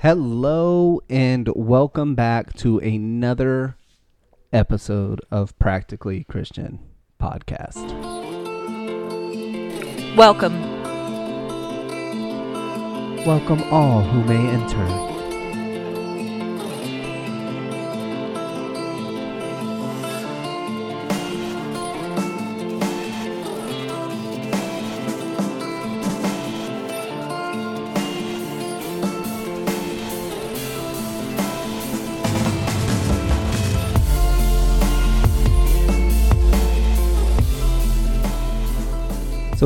Hello 0.00 1.00
and 1.08 1.48
welcome 1.56 2.14
back 2.14 2.52
to 2.58 2.78
another 2.80 3.78
episode 4.52 5.22
of 5.30 5.58
Practically 5.58 6.24
Christian 6.24 6.80
Podcast. 7.18 7.82
Welcome. 10.14 10.60
Welcome 13.24 13.62
all 13.72 14.02
who 14.02 14.22
may 14.24 14.48
enter. 14.50 15.05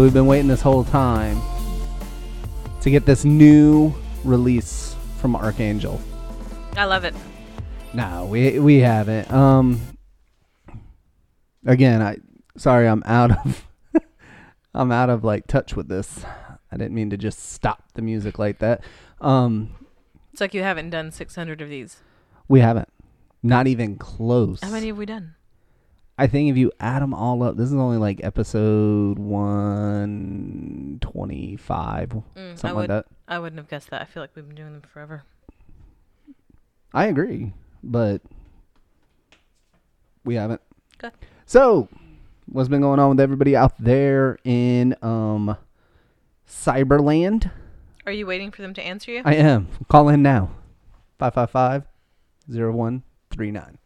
So 0.01 0.05
we've 0.05 0.15
been 0.15 0.25
waiting 0.25 0.49
this 0.49 0.63
whole 0.63 0.83
time 0.83 1.39
to 2.81 2.91
get 2.91 3.05
this 3.05 3.27
new 3.27 3.93
release 4.25 4.97
from 5.19 5.37
Archangel. 5.37 6.01
I 6.75 6.87
love 6.87 7.05
it. 7.05 7.15
No, 7.93 8.25
we 8.25 8.59
we 8.61 8.79
haven't. 8.79 9.31
Um 9.31 9.79
again, 11.67 12.01
I 12.01 12.17
sorry 12.57 12.89
I'm 12.89 13.03
out 13.05 13.33
of 13.33 13.67
I'm 14.75 14.91
out 14.91 15.11
of 15.11 15.23
like 15.23 15.47
touch 15.47 15.77
with 15.77 15.89
this. 15.89 16.25
I 16.73 16.79
didn't 16.79 16.95
mean 16.95 17.11
to 17.11 17.19
just 17.19 17.53
stop 17.53 17.85
the 17.93 18.01
music 18.01 18.39
like 18.39 18.59
that. 18.61 18.83
Um 19.21 19.69
It's 20.33 20.41
like 20.41 20.55
you 20.55 20.63
haven't 20.63 20.89
done 20.89 21.11
600 21.11 21.61
of 21.61 21.69
these. 21.69 21.99
we 22.49 22.61
haven't. 22.61 22.89
Not 23.43 23.67
even 23.67 23.97
close. 23.97 24.63
How 24.63 24.71
many 24.71 24.87
have 24.87 24.97
we 24.97 25.05
done? 25.05 25.35
I 26.21 26.27
think 26.27 26.51
if 26.51 26.59
you 26.59 26.71
add 26.79 27.01
them 27.01 27.15
all 27.15 27.43
up, 27.43 27.57
this 27.57 27.69
is 27.69 27.75
only 27.75 27.97
like 27.97 28.21
episode 28.23 29.19
125, 29.19 32.09
Mm, 32.11 32.23
something 32.59 32.65
I 32.65 32.73
like 32.73 32.77
would. 32.77 32.91
that. 32.91 33.07
I 33.27 33.39
wouldn't 33.39 33.59
have 33.59 33.69
guessed 33.69 33.89
that. 33.91 34.03
I 34.03 34.05
feel 34.05 34.23
like 34.23 34.31
we've 34.35 34.47
been 34.47 34.55
doing 34.57 34.73
them 34.73 34.83
forever. 34.83 35.23
I 36.93 37.07
agree, 37.07 37.53
but 37.83 38.21
we 40.25 40.35
haven't. 40.35 40.61
Okay. 41.03 41.15
So, 41.47 41.89
what's 42.47 42.69
been 42.69 42.81
going 42.83 42.99
on 43.01 43.09
with 43.11 43.21
everybody 43.21 43.57
out 43.57 43.73
there 43.79 44.39
in 44.45 44.95
um 45.03 45.57
Cyberland? 46.49 47.51
Are 48.07 48.13
you 48.13 48.27
waiting 48.27 48.51
for 48.51 48.61
them 48.63 48.75
to 48.75 48.83
answer 48.83 49.11
you? 49.13 49.23
I 49.25 49.35
am. 49.37 49.69
Call 49.89 50.09
in 50.11 50.23
now. 50.23 50.51
555-0139. 51.21 53.77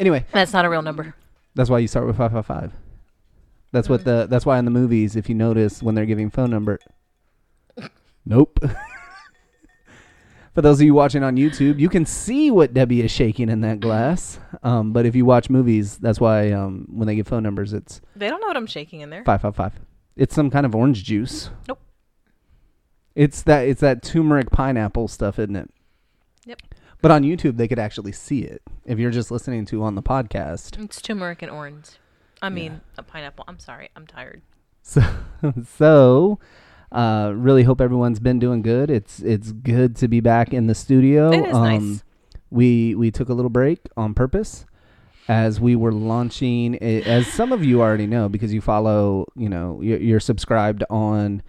Anyway, 0.00 0.24
That's 0.32 0.52
not 0.52 0.64
a 0.64 0.68
real 0.70 0.82
number. 0.82 1.14
that's 1.54 1.70
why 1.70 1.78
you 1.78 1.86
start 1.86 2.06
with 2.06 2.16
555. 2.16 2.72
That's 3.72 3.88
what 3.88 4.04
the 4.04 4.26
that's 4.28 4.44
why 4.44 4.58
in 4.58 4.64
the 4.64 4.70
movies 4.72 5.14
if 5.14 5.28
you 5.28 5.34
notice 5.36 5.80
when 5.80 5.94
they're 5.94 6.06
giving 6.06 6.28
phone 6.30 6.50
number 6.50 6.80
Nope. 8.26 8.58
For 10.54 10.62
those 10.62 10.80
of 10.80 10.84
you 10.86 10.94
watching 10.94 11.22
on 11.22 11.36
YouTube, 11.36 11.78
you 11.78 11.88
can 11.88 12.04
see 12.04 12.50
what 12.50 12.74
Debbie 12.74 13.02
is 13.02 13.10
shaking 13.12 13.48
in 13.48 13.60
that 13.60 13.78
glass. 13.78 14.40
Um, 14.64 14.92
but 14.92 15.06
if 15.06 15.14
you 15.14 15.24
watch 15.24 15.48
movies, 15.48 15.96
that's 15.98 16.18
why 16.20 16.50
um, 16.50 16.86
when 16.90 17.06
they 17.06 17.14
give 17.14 17.28
phone 17.28 17.44
numbers, 17.44 17.72
it's 17.72 18.00
They 18.16 18.28
don't 18.28 18.40
know 18.40 18.48
what 18.48 18.56
I'm 18.56 18.66
shaking 18.66 19.00
in 19.00 19.10
there. 19.10 19.22
five 19.24 19.40
five 19.42 19.54
five. 19.54 19.74
It's 20.16 20.34
some 20.34 20.50
kind 20.50 20.66
of 20.66 20.74
orange 20.74 21.04
juice. 21.04 21.50
Nope. 21.68 21.78
It's 23.14 23.42
that 23.42 23.60
it's 23.68 23.80
that 23.80 24.02
turmeric 24.02 24.50
pineapple 24.50 25.06
stuff, 25.08 25.38
isn't 25.38 25.54
it? 25.56 25.70
But 27.02 27.10
on 27.10 27.22
YouTube, 27.22 27.56
they 27.56 27.66
could 27.68 27.78
actually 27.78 28.12
see 28.12 28.40
it. 28.40 28.62
If 28.84 28.98
you're 28.98 29.10
just 29.10 29.30
listening 29.30 29.64
to 29.66 29.82
on 29.82 29.94
the 29.94 30.02
podcast, 30.02 30.82
It's 30.82 31.00
turmeric 31.00 31.42
and 31.42 31.50
orange. 31.50 31.86
I 32.42 32.48
mean, 32.48 32.80
a 32.98 33.02
pineapple. 33.02 33.44
I'm 33.48 33.58
sorry. 33.58 33.90
I'm 33.96 34.06
tired. 34.06 34.42
So, 34.82 35.02
so 35.76 36.38
uh, 36.90 37.32
really 37.36 37.62
hope 37.64 37.80
everyone's 37.80 38.18
been 38.18 38.38
doing 38.38 38.62
good. 38.62 38.90
It's 38.90 39.20
it's 39.20 39.52
good 39.52 39.94
to 39.96 40.08
be 40.08 40.20
back 40.20 40.52
in 40.54 40.66
the 40.66 40.74
studio. 40.74 41.30
It 41.30 41.48
is 41.50 41.54
um, 41.54 41.62
nice. 41.62 42.02
We 42.50 42.94
we 42.94 43.10
took 43.10 43.28
a 43.28 43.34
little 43.34 43.50
break 43.50 43.78
on 43.96 44.14
purpose 44.14 44.64
as 45.28 45.60
we 45.60 45.76
were 45.76 45.92
launching. 45.92 46.76
a- 46.80 47.02
As 47.02 47.26
some 47.28 47.52
of 47.52 47.62
you 47.62 47.80
already 47.82 48.06
know, 48.06 48.28
because 48.28 48.52
you 48.54 48.60
follow, 48.62 49.26
you 49.36 49.48
know, 49.50 49.80
you're, 49.82 49.98
you're 50.00 50.18
subscribed 50.20 50.82
on, 50.90 51.42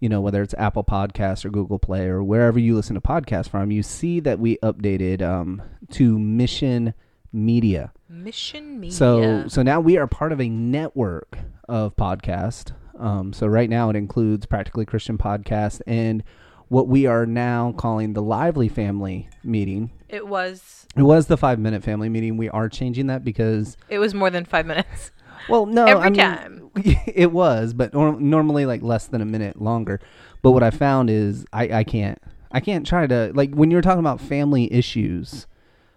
you 0.00 0.08
know, 0.08 0.20
whether 0.20 0.42
it's 0.42 0.54
Apple 0.58 0.84
Podcasts 0.84 1.44
or 1.44 1.50
Google 1.50 1.78
Play 1.78 2.06
or 2.06 2.22
wherever 2.22 2.58
you 2.58 2.74
listen 2.76 2.94
to 2.94 3.00
podcasts 3.00 3.48
from. 3.48 3.70
You 3.70 3.82
see 3.82 4.20
that 4.20 4.38
we 4.38 4.56
updated 4.58 5.22
um, 5.22 5.60
to 5.92 6.18
Mission 6.18 6.94
Media. 7.32 7.92
Mission 8.08 8.80
Media. 8.80 8.96
So 8.96 9.48
so 9.48 9.62
now 9.62 9.80
we 9.80 9.96
are 9.96 10.06
part 10.06 10.32
of 10.32 10.40
a 10.40 10.48
network 10.48 11.38
of 11.68 11.96
podcast. 11.96 12.72
Um, 12.98 13.32
so 13.32 13.46
right 13.46 13.68
now 13.70 13.90
it 13.90 13.96
includes 13.96 14.46
Practically 14.46 14.84
Christian 14.84 15.18
Podcast 15.18 15.80
and 15.86 16.24
what 16.68 16.88
we 16.88 17.06
are 17.06 17.26
now 17.26 17.72
calling 17.76 18.12
the 18.12 18.22
Lively 18.22 18.68
Family 18.68 19.28
Meeting. 19.44 19.90
it 20.08 20.26
was. 20.26 20.86
It 20.96 21.02
was 21.02 21.26
the 21.26 21.36
five 21.36 21.58
minute 21.58 21.84
family 21.84 22.08
meeting. 22.08 22.36
We 22.36 22.48
are 22.48 22.68
changing 22.68 23.06
that 23.06 23.24
because 23.24 23.76
It 23.88 23.98
was 23.98 24.14
more 24.14 24.30
than 24.30 24.44
five 24.44 24.66
minutes. 24.66 25.12
Well 25.48 25.66
no 25.66 25.86
Every 25.86 26.02
I 26.04 26.10
mean, 26.10 26.18
time. 26.18 26.70
it 27.06 27.32
was 27.32 27.74
but 27.74 27.92
nor- 27.94 28.20
normally 28.20 28.66
like 28.66 28.82
less 28.82 29.06
than 29.06 29.20
a 29.20 29.26
minute 29.26 29.60
longer. 29.60 30.00
But 30.42 30.52
what 30.52 30.62
I 30.62 30.70
found 30.70 31.10
is 31.10 31.44
I, 31.52 31.78
I 31.78 31.84
can't 31.84 32.20
I 32.50 32.60
can't 32.60 32.86
try 32.86 33.06
to 33.06 33.32
like 33.34 33.54
when 33.54 33.70
you're 33.70 33.82
talking 33.82 34.00
about 34.00 34.20
family 34.20 34.72
issues. 34.72 35.46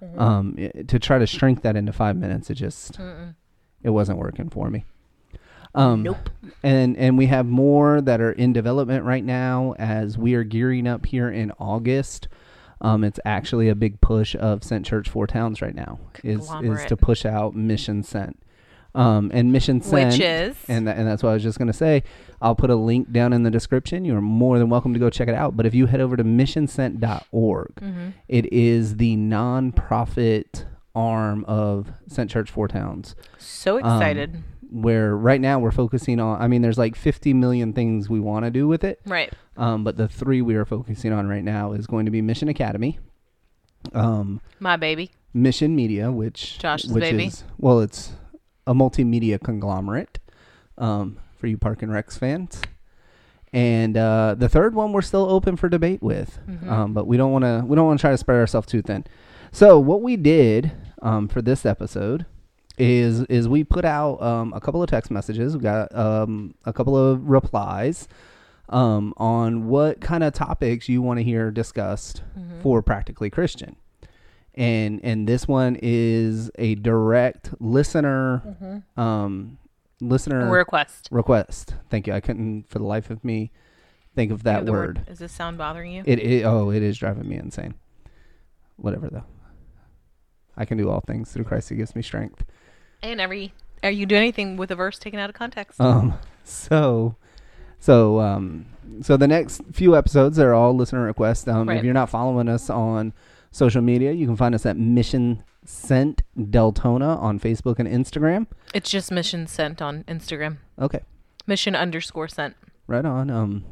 Mm-hmm. 0.04 0.20
Um, 0.20 0.56
to 0.88 0.98
try 0.98 1.20
to 1.20 1.28
shrink 1.28 1.62
that 1.62 1.76
into 1.76 1.94
five 1.94 2.18
minutes, 2.18 2.50
it 2.50 2.56
just 2.56 2.98
Mm-mm. 2.98 3.36
it 3.84 3.92
wasn't 3.92 4.18
working 4.18 4.50
for 4.50 4.68
me. 4.68 4.84
Um, 5.76 6.04
Nope. 6.04 6.30
And 6.64 6.98
and 6.98 7.18
we 7.18 7.28
have 7.28 7.46
more 7.46 8.02
that 8.02 8.20
are 8.20 8.32
in 8.32 8.52
development 8.52 9.06
right 9.06 9.24
now 9.24 9.76
as 9.78 10.18
we 10.18 10.34
are 10.34 10.44
gearing 10.44 10.88
up 10.88 11.06
here 11.06 11.30
in 11.30 11.52
August. 11.60 12.28
Um, 12.82 13.04
it's 13.04 13.20
actually 13.26 13.70
a 13.70 13.76
big 13.76 14.02
push 14.02 14.36
of 14.36 14.64
Sent 14.64 14.86
Church 14.88 15.08
Four 15.08 15.28
Towns 15.28 15.62
right 15.62 15.76
now 15.76 16.00
is 16.24 16.50
is 16.64 16.84
to 16.86 16.98
push 16.98 17.26
out 17.26 17.56
Mission 17.56 18.02
Sent. 18.04 18.40
Um, 18.94 19.32
and 19.34 19.52
Mission 19.54 19.82
Sent, 19.82 20.12
Which 20.14 20.20
is. 20.22 20.56
and 20.68 20.86
tha- 20.88 20.94
and 20.94 21.08
that's 21.08 21.24
what 21.24 21.30
I 21.30 21.34
was 21.34 21.44
just 21.44 21.58
gonna 21.58 21.72
say. 21.72 22.04
I'll 22.42 22.56
put 22.56 22.70
a 22.70 22.76
link 22.76 23.12
down 23.12 23.32
in 23.32 23.44
the 23.44 23.52
description. 23.52 24.04
You're 24.04 24.20
more 24.20 24.60
than 24.60 24.70
welcome 24.70 24.94
to 24.94 25.00
go 25.00 25.10
check 25.10 25.28
it 25.30 25.36
out. 25.36 25.56
But 25.56 25.66
if 25.66 25.74
you 25.74 25.86
head 25.86 26.02
over 26.02 26.18
to 26.18 26.24
missionsent.org, 26.24 27.80
hmm 27.80 28.10
it 28.28 28.52
is 28.52 28.98
the 28.98 29.16
nonprofit 29.18 30.66
arm 30.96 31.46
of 31.46 31.92
Sent 32.08 32.30
Church 32.30 32.52
Four 32.52 32.68
Towns 32.68 33.16
So 33.38 33.78
excited. 33.78 34.44
where 34.70 35.16
right 35.16 35.40
now 35.40 35.58
we're 35.60 35.72
focusing 35.72 36.20
on 36.20 36.42
i 36.42 36.48
mean 36.50 36.62
there's 36.62 36.78
like 36.78 36.96
50 36.98 37.34
million 37.34 37.72
things 37.74 38.10
we 38.10 38.20
want 38.20 38.44
to 38.46 38.52
do 38.52 38.68
with 38.68 38.84
it 38.84 39.00
right. 39.06 39.32
um, 39.58 39.84
but 39.86 39.96
the 39.98 40.08
three 40.10 40.42
we 40.42 40.56
are 40.56 40.66
focusing 40.66 41.12
on 41.14 41.28
right 41.28 41.44
now 41.46 41.72
is 41.74 41.88
going 41.88 42.06
to 42.06 42.12
be 42.12 42.22
mission 42.22 42.48
academy 42.50 43.00
um, 43.94 44.42
My 44.60 44.76
baby. 44.78 45.12
mission 45.34 45.76
media 45.76 46.12
which 46.12 46.60
Josh's 46.60 46.92
which 46.92 47.02
baby. 47.04 47.26
is 47.28 47.44
well 47.58 47.80
it's 47.80 48.12
a 48.68 48.74
multimedia 48.74 49.40
conglomerate 49.42 50.20
um, 50.78 51.18
for 51.38 51.48
you 51.48 51.58
Parks 51.58 51.82
and 51.84 51.92
Rec 51.92 52.12
fans 52.12 52.62
and 53.54 53.98
uh, 53.98 54.36
the 54.38 54.48
third 54.48 54.74
one 54.76 54.94
we're 54.94 55.02
still 55.02 55.30
open 55.30 55.56
for 55.58 55.68
debate 55.68 56.02
with 56.02 56.40
Mhm. 56.48 56.70
um, 56.70 56.94
but 56.94 57.06
we 57.08 57.18
don't 57.18 57.32
want 57.32 57.44
to 57.44 57.64
we 57.66 57.76
don't 57.76 57.86
want 57.88 58.00
to 58.00 58.02
try 58.02 58.12
to 58.12 58.18
spread 58.18 58.38
ourselves 58.40 58.68
too 58.68 58.82
thin 58.82 59.04
so 59.52 59.78
what 59.80 60.02
we 60.02 60.16
did 60.16 60.72
um, 61.02 61.28
for 61.28 61.42
this 61.42 61.66
episode 61.66 62.26
is 62.78 63.22
is 63.24 63.50
we 63.50 63.64
put 63.64 63.84
out 63.84 64.22
um, 64.22 64.54
a 64.54 64.62
couple 64.62 64.82
of 64.82 64.90
text 64.90 65.12
messages. 65.12 65.56
We 65.58 65.62
got 65.64 65.94
um, 65.94 66.56
a 66.64 66.72
couple 66.72 66.96
of 66.96 67.28
replies 67.30 68.08
um, 68.70 69.14
on 69.18 69.68
what 69.68 70.00
kind 70.00 70.24
of 70.24 70.34
topics 70.34 70.88
you 70.88 71.02
want 71.02 71.20
to 71.20 71.24
hear 71.24 71.52
discussed 71.52 72.24
Mhm. 72.40 72.62
for 72.64 72.82
practically 72.82 73.30
Christian. 73.30 73.76
And 74.56 75.00
and 75.04 75.28
this 75.28 75.48
one 75.48 75.78
is 75.82 76.52
a 76.60 76.76
direct 76.76 77.52
listener 77.62 78.84
Mhm. 78.98 79.02
um, 79.02 79.58
listener 80.02 80.50
Request. 80.52 81.08
request. 81.12 81.76
Thank 81.90 82.08
you. 82.08 82.14
I 82.14 82.20
couldn't 82.20 82.68
for 82.70 82.80
the 82.80 82.86
life 82.86 83.10
of 83.10 83.24
me 83.24 83.52
think 84.14 84.32
of 84.32 84.44
that 84.44 84.66
the 84.66 84.72
word. 84.72 85.02
Is 85.08 85.20
this 85.20 85.32
sound 85.32 85.58
bothering 85.58 85.92
you? 85.94 86.04
It, 86.06 86.20
it 86.20 86.44
oh, 86.44 86.70
it 86.70 86.84
is 86.84 86.98
driving 86.98 87.30
me 87.30 87.38
insane. 87.38 87.76
Whatever 88.76 89.10
though. 89.10 89.24
I 90.58 90.66
can 90.66 90.78
do 90.78 90.90
all 90.90 91.00
things 91.02 91.32
through 91.32 91.46
Christ 91.46 91.70
who 91.70 91.76
gives 91.76 91.96
me 91.96 92.02
strength. 92.02 92.44
and 93.02 93.22
every. 93.22 93.54
Are 93.84 93.90
you 93.90 94.06
doing 94.06 94.22
anything 94.22 94.58
with 94.58 94.70
a 94.70 94.76
verse 94.76 95.00
taken 95.00 95.18
out 95.20 95.30
of 95.30 95.36
context? 95.36 95.80
Um 95.80 96.16
so 96.44 97.16
so 97.80 98.20
um 98.20 98.66
so 99.02 99.16
the 99.18 99.28
next 99.28 99.62
few 99.72 99.96
episodes 99.96 100.38
are 100.40 100.54
all 100.54 100.76
listener 100.76 101.04
requests. 101.04 101.48
Um 101.48 101.70
if 101.70 101.84
you're 101.86 101.94
not 101.94 102.10
following 102.10 102.50
us 102.50 102.70
on 102.70 103.14
social 103.52 103.82
media, 103.82 104.12
you 104.12 104.26
can 104.26 104.36
find 104.36 104.56
us 104.56 104.66
at 104.66 104.78
Mission 104.78 105.44
Sent 105.64 106.24
Deltona 106.38 107.20
on 107.22 107.40
Facebook 107.40 107.78
and 107.78 107.88
Instagram. 107.88 108.48
It's 108.74 108.90
just 108.90 109.12
mission 109.12 109.46
sent 109.46 109.82
on 109.82 110.04
Instagram. 110.06 110.58
Okay. 110.80 111.02
Mission 111.46 111.76
underscore 111.76 112.28
sent. 112.28 112.56
Right 112.88 113.06
on. 113.06 113.30
Um 113.30 113.66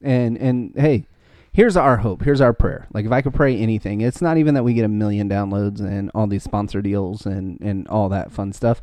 and 0.00 0.36
and 0.38 0.72
hey, 0.76 1.06
here's 1.52 1.76
our 1.76 1.98
hope. 1.98 2.22
Here's 2.24 2.40
our 2.40 2.52
prayer. 2.52 2.88
Like 2.92 3.06
if 3.06 3.12
I 3.12 3.22
could 3.22 3.34
pray 3.34 3.56
anything, 3.56 4.00
it's 4.00 4.20
not 4.20 4.36
even 4.36 4.54
that 4.54 4.64
we 4.64 4.74
get 4.74 4.84
a 4.84 4.88
million 4.88 5.28
downloads 5.28 5.80
and 5.80 6.10
all 6.14 6.26
these 6.26 6.42
sponsor 6.42 6.82
deals 6.82 7.24
and 7.24 7.60
and 7.60 7.86
all 7.88 8.08
that 8.08 8.32
fun 8.32 8.52
stuff. 8.52 8.82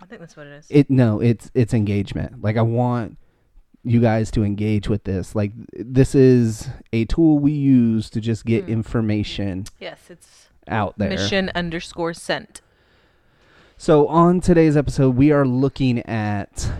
I 0.00 0.06
think 0.06 0.20
that's 0.20 0.36
what 0.36 0.46
it 0.46 0.52
is. 0.52 0.66
It 0.70 0.90
no, 0.90 1.20
it's 1.20 1.50
it's 1.54 1.74
engagement. 1.74 2.42
Like 2.42 2.56
I 2.56 2.62
want 2.62 3.18
you 3.84 4.00
guys 4.00 4.30
to 4.32 4.42
engage 4.42 4.88
with 4.88 5.04
this. 5.04 5.34
Like 5.34 5.52
this 5.72 6.14
is 6.14 6.68
a 6.92 7.04
tool 7.04 7.38
we 7.38 7.52
use 7.52 8.08
to 8.10 8.20
just 8.20 8.44
get 8.44 8.64
Hmm. 8.64 8.70
information 8.72 9.64
yes, 9.80 10.00
it's 10.10 10.48
out 10.68 10.96
there. 10.98 11.10
mission 11.10 11.50
underscore 11.54 12.14
sent. 12.14 12.60
So 13.76 14.06
on 14.08 14.40
today's 14.40 14.76
episode, 14.76 15.16
we 15.16 15.30
are 15.32 15.44
looking 15.46 15.98
at 16.00 16.70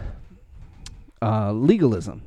uh, 1.21 1.53
legalism, 1.53 2.23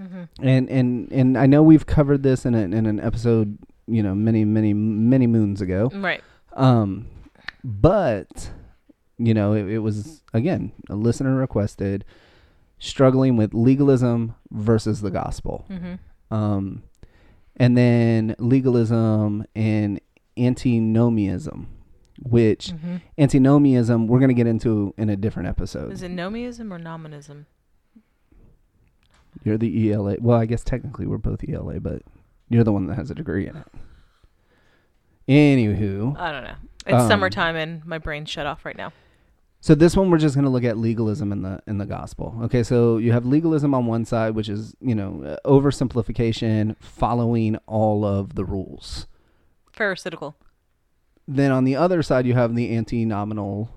hmm 0.00 0.22
and 0.40 0.68
and 0.70 1.10
and 1.12 1.36
I 1.38 1.46
know 1.46 1.62
we've 1.62 1.86
covered 1.86 2.22
this 2.22 2.46
in 2.46 2.54
a, 2.54 2.60
in 2.60 2.86
an 2.86 3.00
episode, 3.00 3.58
you 3.86 4.02
know, 4.02 4.14
many 4.14 4.44
many 4.44 4.72
many 4.74 5.26
moons 5.26 5.60
ago. 5.60 5.90
Right. 5.94 6.22
Um, 6.54 7.06
but 7.64 8.50
you 9.18 9.34
know, 9.34 9.52
it, 9.52 9.68
it 9.68 9.78
was 9.80 10.22
again 10.32 10.72
a 10.88 10.94
listener 10.94 11.34
requested 11.34 12.04
struggling 12.80 13.36
with 13.36 13.54
legalism 13.54 14.34
versus 14.50 15.00
the 15.00 15.10
gospel. 15.12 15.64
hmm 15.68 15.94
Um, 16.34 16.82
and 17.56 17.76
then 17.76 18.34
legalism 18.38 19.44
and 19.54 20.00
antinomianism, 20.38 21.68
which 22.22 22.70
hmm 22.70 22.96
antinomianism 23.18 24.06
we're 24.08 24.18
going 24.18 24.28
to 24.30 24.34
get 24.34 24.46
into 24.46 24.94
in 24.98 25.08
a 25.10 25.16
different 25.16 25.48
episode. 25.48 25.92
Is 25.92 26.02
it 26.02 26.10
nomism 26.10 26.72
or 26.72 26.78
nominalism? 26.78 27.46
You're 29.44 29.58
the 29.58 29.92
ELA. 29.92 30.16
Well, 30.20 30.38
I 30.38 30.46
guess 30.46 30.64
technically 30.64 31.06
we're 31.06 31.18
both 31.18 31.48
ELA, 31.48 31.78
but 31.80 32.02
you're 32.48 32.64
the 32.64 32.72
one 32.72 32.86
that 32.88 32.96
has 32.96 33.10
a 33.10 33.14
degree 33.14 33.46
in 33.46 33.56
it. 33.56 33.66
Anywho, 35.28 36.18
I 36.18 36.32
don't 36.32 36.44
know. 36.44 36.54
It's 36.86 37.02
Um, 37.02 37.08
summertime 37.08 37.54
and 37.56 37.84
my 37.86 37.98
brain's 37.98 38.28
shut 38.30 38.46
off 38.46 38.64
right 38.64 38.76
now. 38.76 38.92
So 39.60 39.74
this 39.74 39.96
one 39.96 40.10
we're 40.10 40.18
just 40.18 40.34
going 40.34 40.44
to 40.44 40.50
look 40.50 40.64
at 40.64 40.78
legalism 40.78 41.32
in 41.32 41.42
the 41.42 41.62
in 41.66 41.78
the 41.78 41.86
gospel. 41.86 42.38
Okay, 42.44 42.62
so 42.62 42.96
you 42.96 43.12
have 43.12 43.26
legalism 43.26 43.74
on 43.74 43.86
one 43.86 44.04
side, 44.04 44.34
which 44.34 44.48
is 44.48 44.74
you 44.80 44.94
know 44.94 45.22
uh, 45.24 45.48
oversimplification, 45.48 46.76
following 46.80 47.56
all 47.66 48.04
of 48.04 48.34
the 48.34 48.44
rules. 48.44 49.06
Pharisaical. 49.72 50.34
Then 51.28 51.52
on 51.52 51.64
the 51.64 51.76
other 51.76 52.02
side, 52.02 52.26
you 52.26 52.34
have 52.34 52.54
the 52.54 52.70
anti-nominal. 52.70 53.70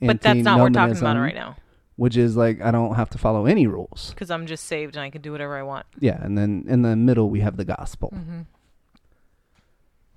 But 0.00 0.20
that's 0.20 0.40
not 0.40 0.58
what 0.58 0.70
we're 0.70 0.74
talking 0.74 0.98
about 0.98 1.16
right 1.16 1.34
now. 1.34 1.56
Which 1.96 2.16
is 2.16 2.36
like 2.36 2.60
I 2.60 2.70
don't 2.70 2.94
have 2.94 3.10
to 3.10 3.18
follow 3.18 3.46
any 3.46 3.66
rules. 3.66 4.10
Because 4.10 4.30
I'm 4.30 4.46
just 4.46 4.64
saved 4.64 4.96
and 4.96 5.02
I 5.02 5.10
can 5.10 5.22
do 5.22 5.32
whatever 5.32 5.56
I 5.56 5.62
want. 5.62 5.86
Yeah, 5.98 6.22
and 6.22 6.36
then 6.36 6.64
in 6.68 6.82
the 6.82 6.96
middle 6.96 7.30
we 7.30 7.40
have 7.40 7.56
the 7.56 7.64
gospel. 7.64 8.10
hmm 8.10 8.42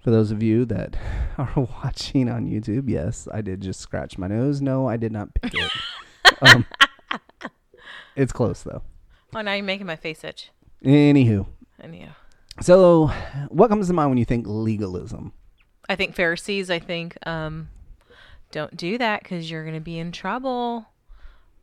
For 0.05 0.11
those 0.11 0.29
of 0.29 0.43
you 0.43 0.65
that 0.65 0.95
are 1.39 1.51
watching 1.55 2.29
on 2.29 2.45
YouTube, 2.45 2.87
yes, 2.87 3.27
I 3.33 3.41
did 3.41 3.59
just 3.59 3.79
scratch 3.79 4.19
my 4.19 4.27
nose. 4.27 4.61
No, 4.61 4.87
I 4.87 4.97
did 4.97 5.11
not 5.11 5.33
pick 5.33 5.55
it. 5.55 5.71
um, 6.43 6.63
it's 8.15 8.31
close 8.31 8.61
though. 8.61 8.83
Oh, 9.33 9.41
now 9.41 9.53
you're 9.53 9.65
making 9.65 9.87
my 9.87 9.95
face 9.95 10.23
itch. 10.23 10.51
Anywho, 10.83 11.47
yeah. 11.91 12.11
so 12.61 13.07
what 13.49 13.69
comes 13.69 13.87
to 13.87 13.93
mind 13.93 14.11
when 14.11 14.19
you 14.19 14.25
think 14.25 14.45
legalism? 14.47 15.33
I 15.89 15.95
think 15.95 16.13
Pharisees, 16.13 16.69
I 16.69 16.77
think, 16.77 17.17
um, 17.27 17.69
don't 18.51 18.77
do 18.77 18.99
that 18.99 19.23
because 19.23 19.49
you're 19.49 19.63
going 19.63 19.73
to 19.73 19.81
be 19.81 19.97
in 19.97 20.11
trouble. 20.11 20.85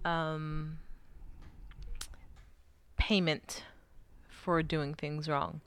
Um, 0.05 0.79
payment 2.97 3.63
for 4.29 4.65
doing 4.65 4.95
things 4.95 5.29
wrong. 5.29 5.61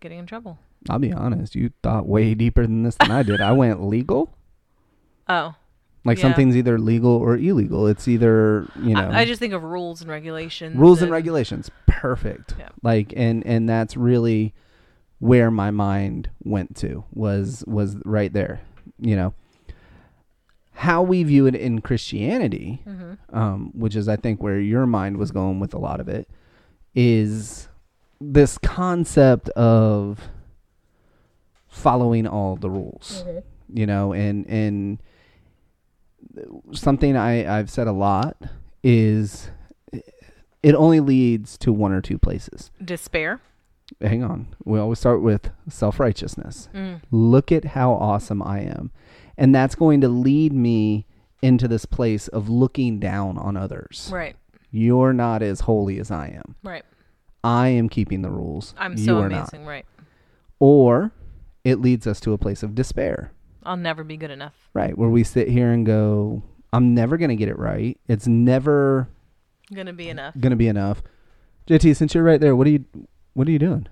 Getting 0.00 0.18
in 0.18 0.26
trouble. 0.26 0.58
I'll 0.90 0.98
be 0.98 1.12
honest, 1.12 1.54
you 1.54 1.70
thought 1.82 2.06
way 2.06 2.34
deeper 2.34 2.62
than 2.62 2.82
this 2.82 2.96
than 2.96 3.10
I 3.10 3.22
did. 3.22 3.40
I 3.40 3.52
went 3.52 3.82
legal. 3.96 4.34
Oh, 5.28 5.54
Like 6.04 6.18
Yeah. 6.18 6.22
something's 6.22 6.56
either 6.56 6.78
legal 6.78 7.12
or 7.12 7.36
illegal. 7.36 7.86
It's 7.86 8.08
either 8.08 8.66
you 8.80 8.94
know 8.94 9.08
I, 9.10 9.20
I 9.20 9.24
just 9.24 9.38
think 9.40 9.52
of 9.54 9.62
rules 9.62 10.00
and 10.00 10.10
regulations. 10.10 10.76
rules 10.76 11.00
and 11.02 11.10
regulations. 11.12 11.70
Perfect. 11.86 12.54
Yeah. 12.58 12.68
Like 12.82 13.12
and 13.16 13.46
and 13.46 13.68
that's 13.68 13.96
really 13.96 14.54
where 15.20 15.50
my 15.52 15.70
mind 15.70 16.30
went 16.42 16.74
to 16.78 17.04
was 17.12 17.62
was 17.66 17.96
right 18.04 18.32
there. 18.32 18.60
You 18.98 19.14
know 19.16 19.34
how 20.74 21.02
we 21.02 21.22
view 21.22 21.46
it 21.46 21.54
in 21.54 21.80
Christianity, 21.80 22.80
hmm 22.84 23.12
um, 23.32 23.70
which 23.74 23.94
is 23.94 24.08
I 24.08 24.16
think 24.16 24.42
where 24.42 24.58
your 24.58 24.86
mind 24.86 25.16
was 25.18 25.30
going 25.30 25.60
with 25.60 25.72
a 25.74 25.78
lot 25.78 26.00
of 26.00 26.08
it, 26.08 26.28
is 26.94 27.68
this 28.20 28.58
concept 28.58 29.48
of 29.50 30.18
following 31.72 32.26
all 32.26 32.54
the 32.54 32.70
rules. 32.70 33.24
You 33.72 33.86
know, 33.86 34.12
and 34.12 34.46
and 34.46 34.98
something 36.72 37.16
I 37.16 37.58
I've 37.58 37.70
said 37.70 37.86
a 37.86 37.92
lot 37.92 38.36
is 38.84 39.50
it 40.62 40.74
only 40.74 41.00
leads 41.00 41.56
to 41.58 41.72
one 41.72 41.92
or 41.92 42.00
two 42.00 42.18
places. 42.18 42.70
Despair. 42.84 43.40
Hang 44.00 44.22
on. 44.22 44.54
We 44.64 44.78
always 44.78 44.98
start 44.98 45.22
with 45.22 45.50
self 45.68 45.98
righteousness. 45.98 46.68
Mm. 46.74 47.00
Look 47.10 47.50
at 47.50 47.64
how 47.64 47.92
awesome 47.92 48.42
I 48.42 48.60
am. 48.60 48.90
And 49.36 49.54
that's 49.54 49.74
going 49.74 50.02
to 50.02 50.08
lead 50.08 50.52
me 50.52 51.06
into 51.40 51.66
this 51.66 51.86
place 51.86 52.28
of 52.28 52.48
looking 52.48 53.00
down 53.00 53.38
on 53.38 53.56
others. 53.56 54.10
Right. 54.12 54.36
You're 54.70 55.12
not 55.12 55.42
as 55.42 55.60
holy 55.60 55.98
as 55.98 56.10
I 56.10 56.28
am. 56.28 56.54
Right. 56.62 56.84
I 57.42 57.68
am 57.68 57.88
keeping 57.88 58.22
the 58.22 58.30
rules. 58.30 58.74
I'm 58.78 58.96
you 58.96 59.04
so 59.04 59.18
are 59.18 59.28
not. 59.28 59.52
amazing. 59.52 59.66
Right. 59.66 59.84
Or 60.60 61.12
it 61.64 61.80
leads 61.80 62.06
us 62.06 62.20
to 62.20 62.32
a 62.32 62.38
place 62.38 62.62
of 62.62 62.74
despair. 62.74 63.32
I'll 63.64 63.76
never 63.76 64.02
be 64.04 64.16
good 64.16 64.30
enough. 64.30 64.68
Right. 64.74 64.96
Where 64.96 65.08
we 65.08 65.22
sit 65.24 65.48
here 65.48 65.70
and 65.70 65.86
go, 65.86 66.42
I'm 66.72 66.94
never 66.94 67.16
going 67.16 67.28
to 67.30 67.36
get 67.36 67.48
it 67.48 67.58
right. 67.58 67.98
It's 68.08 68.26
never 68.26 69.08
Gonna 69.72 69.92
be 69.92 70.08
enough. 70.08 70.34
going 70.38 70.50
to 70.50 70.56
be 70.56 70.66
enough. 70.68 71.02
JT, 71.68 71.94
since 71.96 72.14
you're 72.14 72.24
right 72.24 72.40
there, 72.40 72.56
what 72.56 72.66
are 72.66 72.70
you 72.70 72.84
what 73.34 73.46
are 73.48 73.50
you 73.52 73.58
doing? 73.58 73.86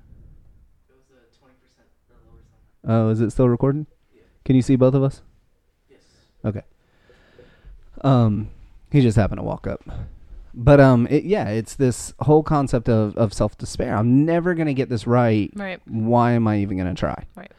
Oh, 2.86 3.10
is 3.10 3.20
it 3.20 3.30
still 3.30 3.48
recording? 3.48 3.86
Can 4.44 4.56
you 4.56 4.62
see 4.62 4.74
both 4.76 4.94
of 4.94 5.02
us? 5.02 5.22
Yes. 5.88 6.00
Okay. 6.44 6.62
Um, 8.02 8.50
he 8.90 9.00
just 9.02 9.16
happened 9.16 9.38
to 9.38 9.42
walk 9.44 9.66
up. 9.66 9.82
But 10.54 10.80
um, 10.80 11.06
it, 11.10 11.24
yeah, 11.24 11.48
it's 11.50 11.76
this 11.76 12.12
whole 12.20 12.42
concept 12.42 12.88
of 12.88 13.16
of 13.16 13.32
self 13.32 13.56
despair. 13.56 13.94
I'm 13.94 14.24
never 14.24 14.54
gonna 14.54 14.74
get 14.74 14.88
this 14.88 15.06
right. 15.06 15.50
Right. 15.54 15.80
Why 15.86 16.32
am 16.32 16.48
I 16.48 16.58
even 16.58 16.76
gonna 16.78 16.94
try? 16.94 17.26
Right. 17.36 17.52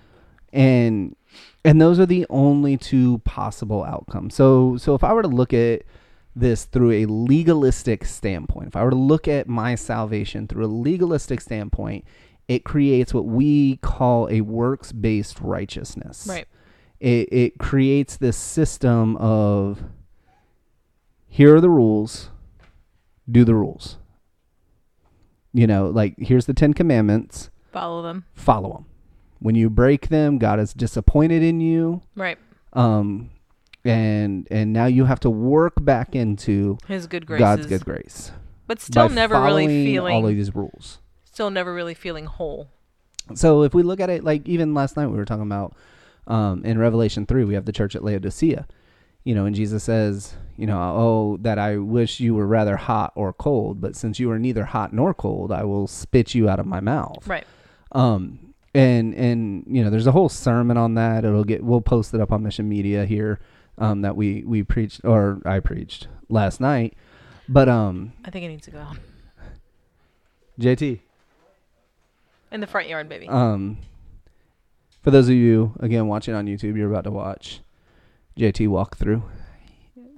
And 0.54 1.16
and 1.64 1.80
those 1.82 2.00
are 2.00 2.06
the 2.06 2.26
only 2.30 2.76
two 2.78 3.20
possible 3.20 3.84
outcomes. 3.84 4.36
So 4.36 4.78
so 4.78 4.96
if 4.96 5.04
I 5.04 5.14
were 5.14 5.22
to 5.22 5.28
look 5.28 5.54
at 5.54 5.84
this 6.36 6.66
through 6.66 6.92
a 6.92 7.06
legalistic 7.06 8.06
standpoint, 8.06 8.68
if 8.68 8.76
I 8.76 8.84
were 8.84 8.90
to 8.92 8.96
look 8.96 9.28
at 9.28 9.48
my 9.48 9.76
salvation 9.76 10.48
through 10.48 10.66
a 10.66 10.68
legalistic 10.68 11.42
standpoint, 11.42 12.06
it 12.48 12.64
creates 12.64 13.14
what 13.14 13.26
we 13.26 13.78
call 13.78 14.28
a 14.30 14.42
works 14.42 14.92
based 14.92 15.40
righteousness 15.42 16.28
Right. 16.30 16.48
it, 17.00 17.30
it 17.32 17.58
creates 17.60 18.18
this 18.18 18.36
system 18.38 19.16
of 19.18 19.84
here 21.28 21.56
are 21.56 21.62
the 21.62 21.70
rules 21.70 22.30
do 23.30 23.46
the 23.46 23.56
rules 23.56 23.98
you 25.54 25.66
know 25.68 25.90
like 25.90 26.16
here's 26.18 26.46
the 26.46 26.54
10 26.54 26.74
commandments 26.74 27.50
Follow 27.72 28.02
them. 28.02 28.26
follow 28.34 28.74
them 28.74 28.86
when 29.42 29.56
you 29.56 29.70
break 29.70 30.08
them 30.10 30.38
god 30.38 30.60
is 30.60 30.74
disappointed 30.74 31.44
in 31.44 31.60
you 31.60 32.02
Right. 32.16 32.38
um 32.74 33.30
and 33.84 34.48
and 34.52 34.72
now 34.74 34.86
you 34.86 35.06
have 35.06 35.20
to 35.22 35.30
work 35.30 35.74
back 35.84 36.16
into 36.16 36.78
His 36.88 37.08
good 37.08 37.26
grace. 37.26 37.40
god's 37.40 37.66
good 37.66 37.84
grace 37.84 38.32
But 38.68 38.80
still 38.80 39.08
by 39.10 39.14
never 39.16 39.42
really 39.42 39.68
feeling. 39.68 40.14
all 40.16 40.28
of 40.28 40.36
these 40.36 40.54
rules 40.56 41.00
still 41.26 41.50
never 41.50 41.74
really 41.74 41.94
feeling 41.94 42.26
whole. 42.26 42.68
So 43.36 43.64
if 43.64 43.74
we 43.74 43.84
look 43.84 44.00
at 44.02 44.10
it 44.10 44.24
like 44.24 44.46
even 44.48 44.74
last 44.74 44.98
night 44.98 45.08
we 45.08 45.18
were 45.18 45.26
talking 45.26 45.44
about 45.44 45.76
um, 46.28 46.64
in 46.66 46.78
Revelation 46.78 47.26
three 47.26 47.44
we 47.46 47.54
have 47.54 47.66
the 47.66 47.72
church 47.72 47.96
at 47.96 48.04
Laodicea, 48.04 48.68
you 49.24 49.34
know, 49.34 49.46
and 49.46 49.56
Jesus 49.56 49.84
says, 49.84 50.34
you 50.58 50.68
know, 50.68 50.78
oh 50.80 51.38
that 51.42 51.58
I 51.58 51.78
wish 51.78 52.20
you 52.20 52.36
were 52.36 52.46
rather 52.46 52.76
hot 52.76 53.14
or 53.16 53.32
cold, 53.34 53.80
but 53.80 53.96
since 53.96 54.20
you 54.20 54.30
are 54.32 54.38
neither 54.40 54.66
hot 54.66 54.92
nor 54.94 55.14
cold, 55.14 55.52
I 55.54 55.64
will 55.64 55.88
spit 55.88 56.36
you 56.36 56.50
out 56.50 56.60
of 56.60 56.66
my 56.66 56.80
mouth. 56.82 57.26
Right. 57.26 57.46
Um, 57.94 58.51
and 58.74 59.14
and 59.14 59.64
you 59.68 59.84
know, 59.84 59.90
there's 59.90 60.08
a 60.08 60.12
whole 60.12 60.30
sermon 60.30 60.78
on 60.78 60.96
that. 60.96 61.26
It'll 61.26 61.44
get 61.44 61.64
we'll 61.64 61.82
post 61.82 62.14
it 62.14 62.22
up 62.22 62.32
on 62.32 62.44
Mission 62.44 62.70
Media 62.70 63.06
here 63.06 63.40
um, 63.78 64.02
that 64.02 64.16
we 64.16 64.44
we 64.46 64.64
preached 64.64 65.02
or 65.04 65.42
I 65.46 65.60
preached 65.60 66.08
last 66.30 66.60
night. 66.62 66.96
But 67.50 67.68
um, 67.68 68.14
I 68.24 68.30
think 68.30 68.46
it 68.46 68.50
needs 68.50 68.66
to 68.66 68.72
go 68.72 68.80
out. 68.80 68.98
JT, 70.60 71.00
In 72.52 72.62
the 72.62 72.68
front 72.68 72.88
yard, 72.88 73.10
baby. 73.10 73.28
Um, 73.28 73.80
for 75.02 75.10
those 75.12 75.28
of 75.28 75.36
you 75.36 75.74
again 75.80 76.08
watching 76.08 76.36
on 76.36 76.46
YouTube, 76.46 76.78
you're 76.78 76.90
about 76.90 77.06
to 77.06 77.12
watch 77.12 77.62
JT 78.38 78.68
walk 78.68 78.96
through. 78.98 79.24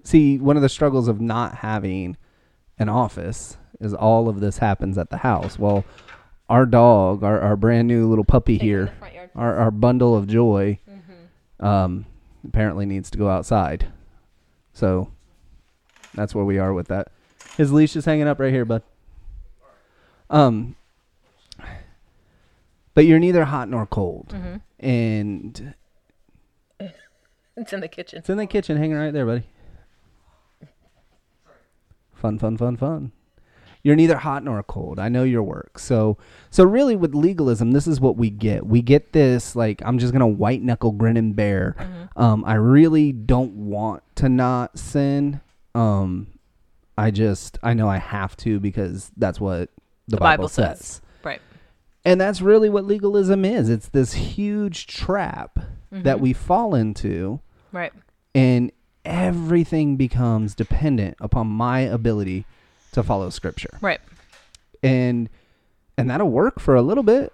See, 0.04 0.38
one 0.38 0.58
of 0.58 0.62
the 0.62 0.70
struggles 0.70 1.08
of 1.08 1.22
not 1.22 1.56
having 1.56 2.18
an 2.78 2.90
office 2.90 3.58
is 3.80 3.94
all 3.94 4.28
of 4.28 4.42
this 4.42 4.58
happens 4.58 4.98
at 4.98 5.10
the 5.10 5.18
house. 5.18 5.58
Well, 5.58 5.86
our 6.54 6.66
dog, 6.68 7.24
our, 7.24 7.40
our 7.42 7.56
brand 7.56 7.88
new 7.88 8.08
little 8.08 8.24
puppy 8.24 8.58
here, 8.60 8.94
our, 9.36 9.56
our 9.58 9.72
bundle 9.72 10.16
of 10.16 10.28
joy, 10.28 10.78
um, 11.60 12.06
apparently 12.48 12.86
needs 12.86 13.10
to 13.10 13.18
go 13.18 13.28
outside. 13.30 13.88
So 14.74 15.12
that's 16.14 16.36
where 16.36 16.46
we 16.46 16.60
are 16.60 16.72
with 16.74 16.88
that. 16.90 17.08
His 17.58 17.72
leash 17.74 17.96
is 17.96 18.06
hanging 18.06 18.28
up 18.28 18.40
right 18.40 18.54
here, 18.54 18.66
bud. 18.66 18.84
Um, 20.30 20.76
but 22.94 23.06
you're 23.06 23.20
neither 23.20 23.46
hot 23.46 23.68
nor 23.70 23.86
cold, 23.88 24.30
Mm-hmm. 24.36 24.86
and 24.86 25.74
It's 27.58 27.74
in 27.74 27.80
the 27.82 27.88
kitchen. 27.88 28.20
it's 28.20 28.30
in 28.30 28.38
the 28.38 28.46
kitchen, 28.48 28.78
hanging 28.78 28.98
right 28.98 29.12
there, 29.14 29.26
buddy. 29.26 29.44
Fun, 32.14 32.38
fun, 32.40 32.58
fun, 32.58 32.78
fun. 32.78 33.12
You're 33.84 33.98
neither 33.98 34.16
hot 34.18 34.44
nor 34.46 34.64
cold. 34.64 34.98
I 34.98 35.10
know 35.10 35.24
your 35.24 35.44
work. 35.44 35.78
So, 35.78 36.18
so 36.50 36.64
really, 36.64 36.96
with 36.96 37.14
legalism, 37.14 37.72
this 37.72 37.86
is 37.86 38.00
what 38.00 38.16
we 38.16 38.30
get. 38.30 38.66
We 38.66 38.82
get 38.82 39.12
this 39.12 39.56
like 39.58 39.82
I'm 39.86 40.00
just 40.00 40.14
gonna 40.14 40.28
white 40.28 40.62
knuckle 40.62 40.92
grin 40.94 41.18
and 41.18 41.36
bear. 41.36 41.76
Um, 42.16 42.46
I 42.46 42.54
really 42.56 43.12
don't 43.12 43.54
want 43.54 44.04
to 44.16 44.30
not 44.30 44.80
sin. 44.80 45.42
Um, 45.76 46.28
I 46.98 47.12
just 47.12 47.58
I 47.62 47.74
know 47.74 47.90
I 47.90 47.98
have 47.98 48.38
to 48.38 48.60
because 48.62 49.12
that's 49.18 49.42
what 49.42 49.70
the, 50.08 50.16
The 50.16 50.18
Bible, 50.18 50.44
Bible 50.44 50.48
says. 50.50 50.80
says. 50.80 51.02
Right. 51.24 51.42
And 52.06 52.22
that's 52.22 52.40
really 52.42 52.70
what 52.70 52.86
legalism 52.86 53.44
is. 53.44 53.70
It's 53.70 53.90
this 53.90 54.14
huge 54.14 54.88
trap 54.88 55.60
that 55.92 56.20
we 56.20 56.34
fall 56.34 56.74
into 56.74 57.40
Right. 57.72 57.92
and 58.34 58.72
everything 59.06 59.96
becomes 59.96 60.56
dependent 60.56 61.18
upon 61.20 61.48
my 61.48 61.82
ability 61.82 62.46
to 62.94 63.04
follow 63.04 63.30
scripture 63.30 63.78
Right. 63.82 64.00
and 64.82 65.30
and 65.98 66.10
that'll 66.10 66.30
work 66.30 66.60
for 66.60 66.76
a 66.76 66.82
little 66.82 67.04
bit 67.04 67.32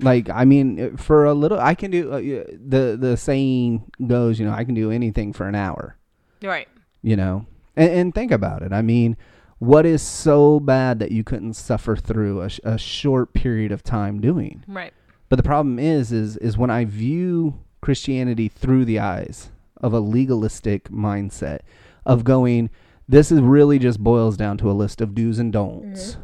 like 0.00 0.28
i 0.30 0.44
mean 0.44 0.96
for 0.96 1.24
a 1.24 1.34
little 1.34 1.58
i 1.60 1.74
can 1.74 1.90
do 1.90 2.10
uh, 2.12 2.18
the 2.18 2.96
the 2.98 3.16
saying 3.16 3.90
goes 4.06 4.38
you 4.40 4.46
know 4.46 4.52
i 4.52 4.64
can 4.64 4.74
do 4.74 4.90
anything 4.90 5.32
for 5.32 5.46
an 5.46 5.54
hour 5.54 5.96
Right. 6.42 6.68
you 7.02 7.16
know 7.16 7.46
and, 7.76 7.90
and 7.90 8.14
think 8.14 8.30
about 8.32 8.62
it 8.62 8.72
i 8.72 8.82
mean 8.82 9.16
what 9.58 9.84
is 9.84 10.00
so 10.00 10.58
bad 10.58 11.00
that 11.00 11.12
you 11.12 11.22
couldn't 11.22 11.52
suffer 11.54 11.94
through 11.96 12.40
a, 12.42 12.48
a 12.64 12.78
short 12.78 13.34
period 13.34 13.72
of 13.72 13.82
time 13.82 14.20
doing 14.20 14.64
Right. 14.66 14.94
but 15.28 15.36
the 15.36 15.42
problem 15.42 15.78
is, 15.78 16.12
is, 16.12 16.38
is 16.38 16.56
when 16.56 16.70
I 16.70 16.86
view 16.86 17.60
Christianity 17.82 18.48
through 18.48 18.86
the 18.86 18.98
eyes 19.00 19.50
of 19.76 19.92
a 19.92 20.00
legalistic 20.00 20.88
mindset 20.88 21.58
of 22.06 22.24
going, 22.24 22.70
this 23.10 23.32
is 23.32 23.40
really 23.40 23.78
just 23.78 23.98
boils 23.98 24.36
down 24.36 24.56
to 24.58 24.70
a 24.70 24.72
list 24.72 25.00
of 25.00 25.14
do's 25.14 25.38
and 25.38 25.52
don'ts. 25.52 26.12
Mm-hmm. 26.12 26.20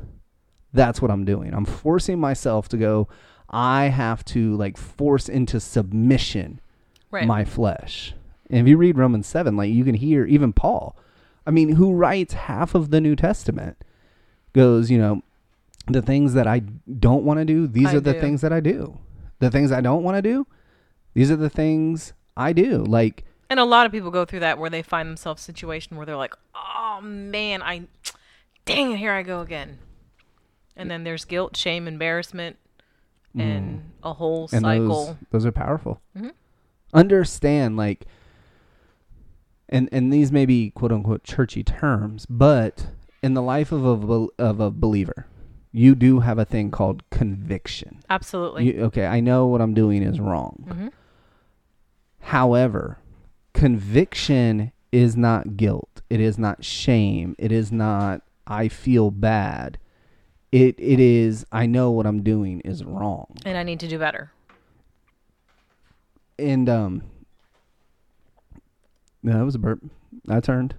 That's 0.73 1.03
what 1.03 1.11
I'm 1.11 1.25
doing. 1.25 1.53
I'm 1.53 1.65
forcing 1.65 2.21
myself 2.21 2.69
to 2.69 2.77
go. 2.77 3.09
I 3.51 3.85
have 3.87 4.25
to 4.27 4.55
like 4.57 4.77
force 4.77 5.29
into 5.29 5.61
submission 5.61 6.61
Right. 7.11 7.27
my 7.27 7.45
flesh. 7.45 8.15
And 8.51 8.61
if 8.61 8.69
you 8.69 8.77
read 8.77 8.99
Romans 8.99 9.27
7, 9.27 9.57
like 9.57 9.71
you 9.71 9.85
can 9.85 9.95
hear 9.95 10.27
even 10.27 10.53
Paul, 10.53 10.97
I 11.47 11.51
mean, 11.51 11.77
who 11.77 11.93
writes 11.95 12.35
half 12.35 12.75
of 12.75 12.91
the 12.91 13.01
New 13.01 13.15
Testament, 13.17 13.79
goes, 14.53 14.91
you 14.91 14.99
know, 14.99 15.23
the 15.87 16.03
things 16.03 16.35
that 16.35 16.47
I 16.49 16.61
don't 16.99 17.25
want 17.25 17.39
to 17.39 17.45
do, 17.45 17.67
these 17.69 17.87
I 17.87 17.97
are 17.97 18.01
the 18.01 18.13
do. 18.13 18.21
things 18.21 18.41
that 18.41 18.53
I 18.53 18.59
do. 18.61 18.99
The 19.39 19.51
things 19.51 19.71
I 19.71 19.81
don't 19.81 20.03
want 20.03 20.17
to 20.17 20.23
do, 20.23 20.47
these 21.15 21.31
are 21.31 21.37
the 21.37 21.49
things 21.51 22.13
I 22.37 22.53
do. 22.53 22.79
Like, 22.85 23.25
And 23.49 23.61
a 23.61 23.65
lot 23.65 23.87
of 23.87 23.93
people 23.93 24.11
go 24.11 24.25
through 24.25 24.41
that 24.41 24.59
where 24.59 24.71
they 24.71 24.83
find 24.83 25.09
themselves 25.09 25.43
a 25.43 25.45
situation 25.45 25.97
where 25.97 26.05
they're 26.07 26.17
like, 26.17 26.35
"Oh 26.55 27.01
man, 27.03 27.63
I 27.63 27.83
dang 28.65 28.93
it, 28.93 28.99
here 28.99 29.13
I 29.13 29.23
go 29.23 29.41
again." 29.41 29.79
And 30.77 30.91
then 30.91 31.05
there's 31.05 31.25
guilt, 31.25 31.57
shame, 31.57 31.87
embarrassment, 31.89 32.57
and 33.39 33.93
a 34.03 34.15
whole 34.15 34.49
Mm. 34.49 34.53
and 34.55 34.63
cycle. 34.63 35.05
those 35.07 35.17
those 35.31 35.47
are 35.47 35.53
powerful. 35.53 36.01
Mhm. 36.17 36.33
Understand, 36.95 37.77
like, 37.77 38.07
and 39.69 39.89
and 39.93 40.13
these 40.13 40.33
may 40.33 40.47
be 40.47 40.71
quote 40.71 40.91
unquote 40.93 41.23
churchy 41.25 41.63
terms, 41.63 42.27
but 42.27 42.89
in 43.23 43.35
the 43.35 43.43
life 43.43 43.71
of 43.73 43.85
a 44.11 44.27
of 44.39 44.61
a 44.61 44.71
believer, 44.71 45.27
you 45.73 45.95
do 45.95 46.21
have 46.21 46.39
a 46.39 46.45
thing 46.45 46.71
called 46.71 47.03
conviction. 47.11 48.01
Absolutely. 48.11 48.75
You, 48.75 48.85
okay, 48.87 49.07
I 49.07 49.21
know 49.21 49.47
what 49.47 49.61
I'm 49.61 49.75
doing 49.75 50.03
is 50.03 50.19
wrong. 50.21 50.65
Mhm. 50.69 50.93
However, 52.21 52.99
conviction 53.57 54.73
is 54.93 55.17
not 55.17 55.57
guilt. 55.57 56.03
It 56.09 56.21
is 56.21 56.39
not 56.39 56.65
shame. 56.65 57.35
It 57.39 57.51
is 57.53 57.73
not 57.73 58.23
I 58.47 58.69
feel 58.69 59.11
bad. 59.11 59.79
It 60.53 60.77
it 60.79 61.01
is 61.01 61.45
I 61.51 61.67
know 61.67 61.91
what 61.91 62.07
I'm 62.07 62.23
doing 62.23 62.61
is 62.61 62.85
wrong. 62.85 63.27
and 63.45 63.59
I 63.59 63.63
need 63.63 63.81
to 63.81 63.89
do 63.89 63.99
better. 63.99 64.31
And 66.39 66.69
um 66.69 67.03
No, 69.23 69.39
that 69.39 69.45
was 69.45 69.55
a 69.55 69.59
burp. 69.59 69.83
I 70.29 70.41
turned. 70.41 70.75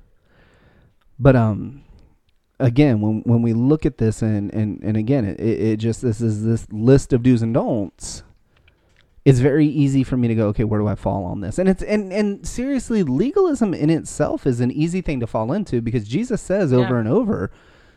But 1.19 1.35
um 1.35 1.83
again, 2.59 3.01
when 3.01 3.21
when 3.25 3.41
we 3.41 3.53
look 3.53 3.85
at 3.85 3.97
this 3.97 4.21
and 4.21 4.53
and 4.53 4.81
and 4.83 4.95
again, 4.95 5.25
it 5.25 5.39
it 5.39 5.77
just 5.77 6.01
this 6.01 6.21
is 6.21 6.43
this 6.45 6.67
list 6.71 7.11
of 7.11 7.23
do's 7.23 7.41
and 7.41 7.53
don'ts. 7.53 8.23
It's 9.27 9.39
very 9.39 9.65
easy 9.67 10.03
for 10.03 10.15
me 10.15 10.27
to 10.29 10.35
go, 10.35 10.47
okay, 10.47 10.63
where 10.63 10.79
do 10.79 10.87
I 10.87 10.95
fall 10.95 11.25
on 11.25 11.41
this? 11.41 11.59
And 11.59 11.67
it's 11.67 11.83
and 11.83 12.13
and 12.13 12.47
seriously, 12.47 13.03
legalism 13.03 13.73
in 13.73 13.89
itself 13.89 14.47
is 14.47 14.61
an 14.61 14.71
easy 14.71 15.01
thing 15.01 15.19
to 15.19 15.27
fall 15.27 15.51
into 15.51 15.81
because 15.81 16.07
Jesus 16.07 16.41
says 16.41 16.71
over 16.71 16.93
Yeah. 16.93 16.99
and 16.99 17.07
over, 17.09 17.51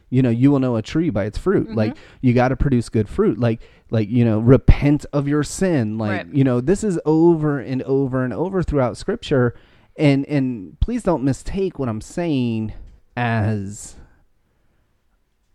you 0.08 0.22
know, 0.22 0.30
you 0.30 0.50
will 0.50 0.58
know 0.58 0.74
a 0.74 0.82
tree 0.82 1.08
by 1.08 1.24
its 1.26 1.38
fruit. 1.38 1.68
Mm-hmm. 1.68 1.78
Like 1.78 1.96
you 2.20 2.34
got 2.34 2.48
to 2.48 2.56
produce 2.56 2.88
good 2.88 3.08
fruit. 3.08 3.38
Like 3.38 3.60
like 3.90 4.08
you 4.08 4.24
know, 4.24 4.40
repent 4.40 5.06
of 5.12 5.28
your 5.28 5.44
sin. 5.44 5.98
Like 5.98 6.10
Right. 6.10 6.34
you 6.34 6.42
know, 6.42 6.60
this 6.60 6.82
is 6.82 6.98
over 7.04 7.60
and 7.60 7.82
over 7.84 8.24
and 8.24 8.32
over 8.34 8.62
throughout 8.64 8.96
Scripture. 8.96 9.54
And 9.96 10.26
and 10.26 10.80
please 10.80 11.04
don't 11.04 11.22
mistake 11.22 11.78
what 11.78 11.88
I'm 11.88 12.00
saying 12.00 12.72
as 13.16 13.94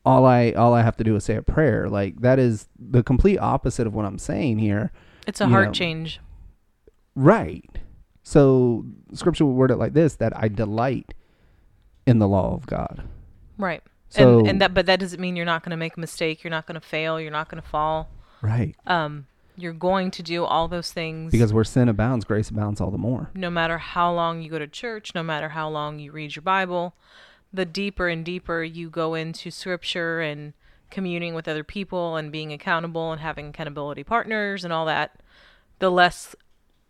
all 0.05 0.25
I 0.25 0.51
all 0.51 0.73
I 0.73 0.83
have 0.83 0.95
to 0.97 1.03
do 1.03 1.15
is 1.15 1.23
say 1.25 1.35
a 1.35 1.41
prayer. 1.41 1.89
Like 1.89 2.21
that 2.21 2.39
is 2.39 2.67
the 2.79 3.03
complete 3.03 3.39
opposite 3.39 3.87
of 3.87 3.93
what 3.93 4.05
I'm 4.05 4.19
saying 4.19 4.59
here. 4.59 4.91
It's 5.27 5.41
a 5.41 5.47
heart 5.47 5.67
know, 5.67 5.73
change. 5.73 6.19
Right. 7.15 7.69
So 8.23 8.85
scripture 9.13 9.45
will 9.45 9.53
word 9.53 9.71
it 9.71 9.77
like 9.77 9.93
this 9.93 10.15
that 10.15 10.35
I 10.35 10.47
delight 10.47 11.13
in 12.05 12.19
the 12.19 12.27
law 12.27 12.53
of 12.53 12.65
God. 12.65 13.03
Right. 13.57 13.83
So 14.09 14.39
and, 14.39 14.47
and 14.47 14.61
that 14.61 14.73
but 14.73 14.85
that 14.85 14.99
doesn't 14.99 15.19
mean 15.19 15.35
you're 15.35 15.45
not 15.45 15.63
going 15.63 15.71
to 15.71 15.77
make 15.77 15.97
a 15.97 15.99
mistake, 15.99 16.43
you're 16.43 16.51
not 16.51 16.65
going 16.65 16.79
to 16.79 16.85
fail, 16.85 17.19
you're 17.19 17.31
not 17.31 17.49
going 17.49 17.61
to 17.61 17.67
fall. 17.67 18.09
right. 18.41 18.75
Um 18.85 19.27
you're 19.57 19.71
going 19.71 20.11
to 20.11 20.21
do 20.21 20.43
all 20.43 20.67
those 20.67 20.91
things 20.91 21.31
Because 21.31 21.53
where 21.53 21.63
sin 21.63 21.87
abounds, 21.87 22.25
grace 22.25 22.49
abounds 22.49 22.81
all 22.81 22.91
the 22.91 22.97
more. 22.97 23.29
no 23.33 23.49
matter 23.49 23.77
how 23.77 24.11
long 24.13 24.41
you 24.41 24.49
go 24.49 24.59
to 24.59 24.67
church, 24.67 25.15
no 25.15 25.23
matter 25.23 25.49
how 25.49 25.69
long 25.69 25.97
you 25.97 26.11
read 26.11 26.35
your 26.35 26.43
Bible, 26.43 26.93
the 27.53 27.63
deeper 27.65 28.09
and 28.09 28.25
deeper 28.25 28.63
you 28.63 28.89
go 28.89 29.13
into 29.13 29.49
scripture 29.51 30.19
and 30.19 30.51
communing 30.95 31.35
with 31.35 31.47
other 31.47 31.63
people 31.63 32.15
and 32.15 32.31
being 32.31 32.53
accountable 32.53 33.11
and 33.11 33.19
having 33.21 33.49
accountability 33.49 34.03
partners 34.03 34.63
and 34.63 34.71
all 34.73 34.85
that, 34.85 35.19
the 35.79 35.91
less 35.91 36.35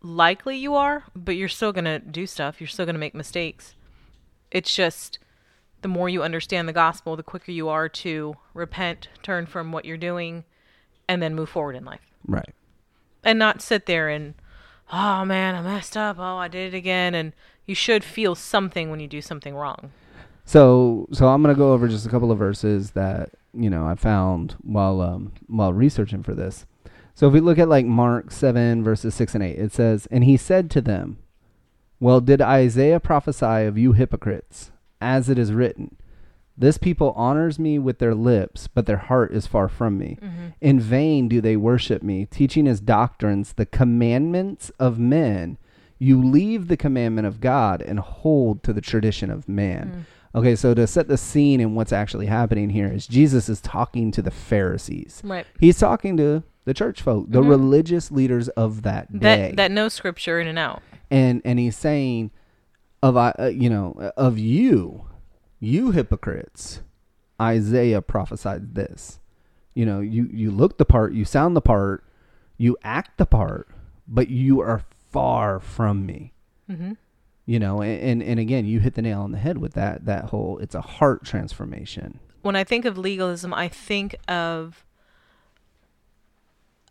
likely 0.00 0.56
you 0.56 0.74
are, 0.76 1.04
but 1.16 1.34
you're 1.36 1.48
still 1.48 1.72
going 1.72 1.84
to 1.84 1.98
do 1.98 2.24
stuff. 2.26 2.60
You're 2.60 2.68
still 2.68 2.86
going 2.86 2.94
to 2.94 3.00
make 3.00 3.14
mistakes. 3.16 3.74
It's 4.52 4.72
just 4.74 5.18
the 5.82 5.88
more 5.88 6.08
you 6.08 6.22
understand 6.22 6.68
the 6.68 6.72
gospel, 6.72 7.16
the 7.16 7.22
quicker 7.24 7.50
you 7.50 7.68
are 7.68 7.88
to 7.88 8.36
repent, 8.54 9.08
turn 9.22 9.46
from 9.46 9.72
what 9.72 9.84
you're 9.84 9.96
doing, 9.96 10.44
and 11.08 11.20
then 11.20 11.34
move 11.34 11.48
forward 11.48 11.74
in 11.76 11.84
life 11.84 12.00
Right. 12.26 12.54
and 13.24 13.38
not 13.38 13.60
sit 13.62 13.86
there 13.86 14.08
and 14.08 14.34
oh 14.92 15.24
man 15.24 15.54
i 15.56 15.62
messed 15.62 15.96
up 15.96 16.16
oh 16.18 16.36
i 16.36 16.46
did 16.48 16.72
it 16.72 16.76
again 16.76 17.14
and 17.14 17.32
you 17.64 17.74
should 17.74 18.02
feel 18.04 18.34
something 18.36 18.90
when 18.90 18.98
you 19.00 19.06
do 19.08 19.20
something 19.20 19.54
wrong 19.54 19.90
So 20.44 21.06
so 21.12 21.28
I'm 21.28 21.42
gonna 21.42 21.54
go 21.54 21.72
over 21.72 21.86
just 21.88 22.06
a 22.06 22.08
couple 22.08 22.32
of 22.32 22.38
verses 22.38 22.90
that 22.92 23.30
you 23.56 23.70
know 23.70 23.86
I 23.86 23.94
found 23.94 24.56
while 24.62 25.00
um 25.00 25.32
while 25.46 25.72
researching 25.72 26.22
for 26.22 26.34
this. 26.34 26.66
So 27.14 27.26
if 27.26 27.32
we 27.32 27.40
look 27.40 27.58
at 27.58 27.68
like 27.68 27.86
Mark 27.86 28.30
seven 28.30 28.84
verses 28.84 29.14
six 29.14 29.34
and 29.34 29.42
eight, 29.42 29.58
it 29.58 29.72
says, 29.72 30.06
"And 30.10 30.24
he 30.24 30.36
said 30.36 30.70
to 30.72 30.80
them, 30.80 31.18
Well, 31.98 32.20
did 32.20 32.42
Isaiah 32.42 33.00
prophesy 33.00 33.64
of 33.64 33.78
you 33.78 33.92
hypocrites, 33.92 34.70
as 35.00 35.30
it 35.30 35.38
is 35.38 35.52
written, 35.52 35.96
This 36.58 36.76
people 36.78 37.12
honors 37.16 37.58
me 37.58 37.78
with 37.78 37.98
their 37.98 38.14
lips, 38.14 38.68
but 38.68 38.84
their 38.86 38.96
heart 38.98 39.32
is 39.32 39.46
far 39.46 39.68
from 39.68 39.96
me. 39.98 40.18
In 40.60 40.78
vain 40.78 41.28
do 41.28 41.40
they 41.40 41.56
worship 41.56 42.02
me, 42.02 42.26
teaching 42.26 42.68
as 42.68 42.80
doctrines 42.80 43.54
the 43.54 43.66
commandments 43.66 44.70
of 44.78 44.98
men. 44.98 45.56
You 45.98 46.22
leave 46.22 46.68
the 46.68 46.76
commandment 46.76 47.26
of 47.26 47.40
God 47.40 47.80
and 47.80 47.98
hold 47.98 48.62
to 48.62 48.72
the 48.74 48.82
tradition 48.82 49.30
of 49.30 49.48
man." 49.48 50.04
Okay, 50.34 50.56
so 50.56 50.74
to 50.74 50.86
set 50.86 51.08
the 51.08 51.16
scene 51.16 51.60
and 51.60 51.74
what's 51.76 51.92
actually 51.92 52.26
happening 52.26 52.70
here 52.70 52.92
is 52.92 53.06
Jesus 53.06 53.48
is 53.48 53.60
talking 53.60 54.10
to 54.12 54.22
the 54.22 54.30
Pharisees. 54.30 55.22
right 55.24 55.46
He's 55.58 55.78
talking 55.78 56.16
to 56.18 56.42
the 56.64 56.74
church 56.74 57.00
folk, 57.00 57.26
the 57.28 57.42
religious 57.42 58.10
leaders 58.10 58.48
of 58.50 58.82
that 58.82 59.18
day, 59.18 59.50
that 59.50 59.56
that 59.56 59.70
know 59.70 59.88
scripture 59.88 60.40
in 60.40 60.48
and 60.48 60.58
out 60.58 60.82
and 61.10 61.42
and 61.44 61.58
he's 61.58 61.76
saying, 61.76 62.30
of 63.02 63.16
I, 63.16 63.32
uh, 63.38 63.46
you 63.46 63.70
know, 63.70 64.12
of 64.16 64.38
you, 64.38 65.06
you 65.60 65.90
hypocrites, 65.92 66.80
Isaiah 67.40 68.02
prophesied 68.02 68.74
this. 68.74 69.20
You 69.74 69.86
know, 69.86 70.00
you 70.00 70.28
you 70.32 70.50
look 70.50 70.78
the 70.78 70.84
part, 70.84 71.12
you 71.12 71.24
sound 71.24 71.56
the 71.56 71.60
part, 71.60 72.04
you 72.56 72.76
act 72.82 73.18
the 73.18 73.26
part, 73.26 73.68
but 74.08 74.28
you 74.28 74.60
are 74.60 74.82
far 75.10 75.60
from 75.60 76.06
me. 76.06 76.32
Mm-hmm. 76.70 76.92
You 77.48 77.60
know, 77.60 77.80
and, 77.80 78.22
and 78.22 78.40
again, 78.40 78.66
you 78.66 78.80
hit 78.80 78.94
the 78.94 79.02
nail 79.02 79.20
on 79.20 79.30
the 79.30 79.38
head 79.38 79.58
with 79.58 79.74
that 79.74 80.04
that 80.04 80.26
whole 80.26 80.58
it's 80.58 80.74
a 80.74 80.80
heart 80.80 81.24
transformation. 81.24 82.18
When 82.42 82.56
I 82.56 82.64
think 82.64 82.84
of 82.84 82.98
legalism, 82.98 83.54
I 83.54 83.68
think 83.68 84.16
of 84.26 84.84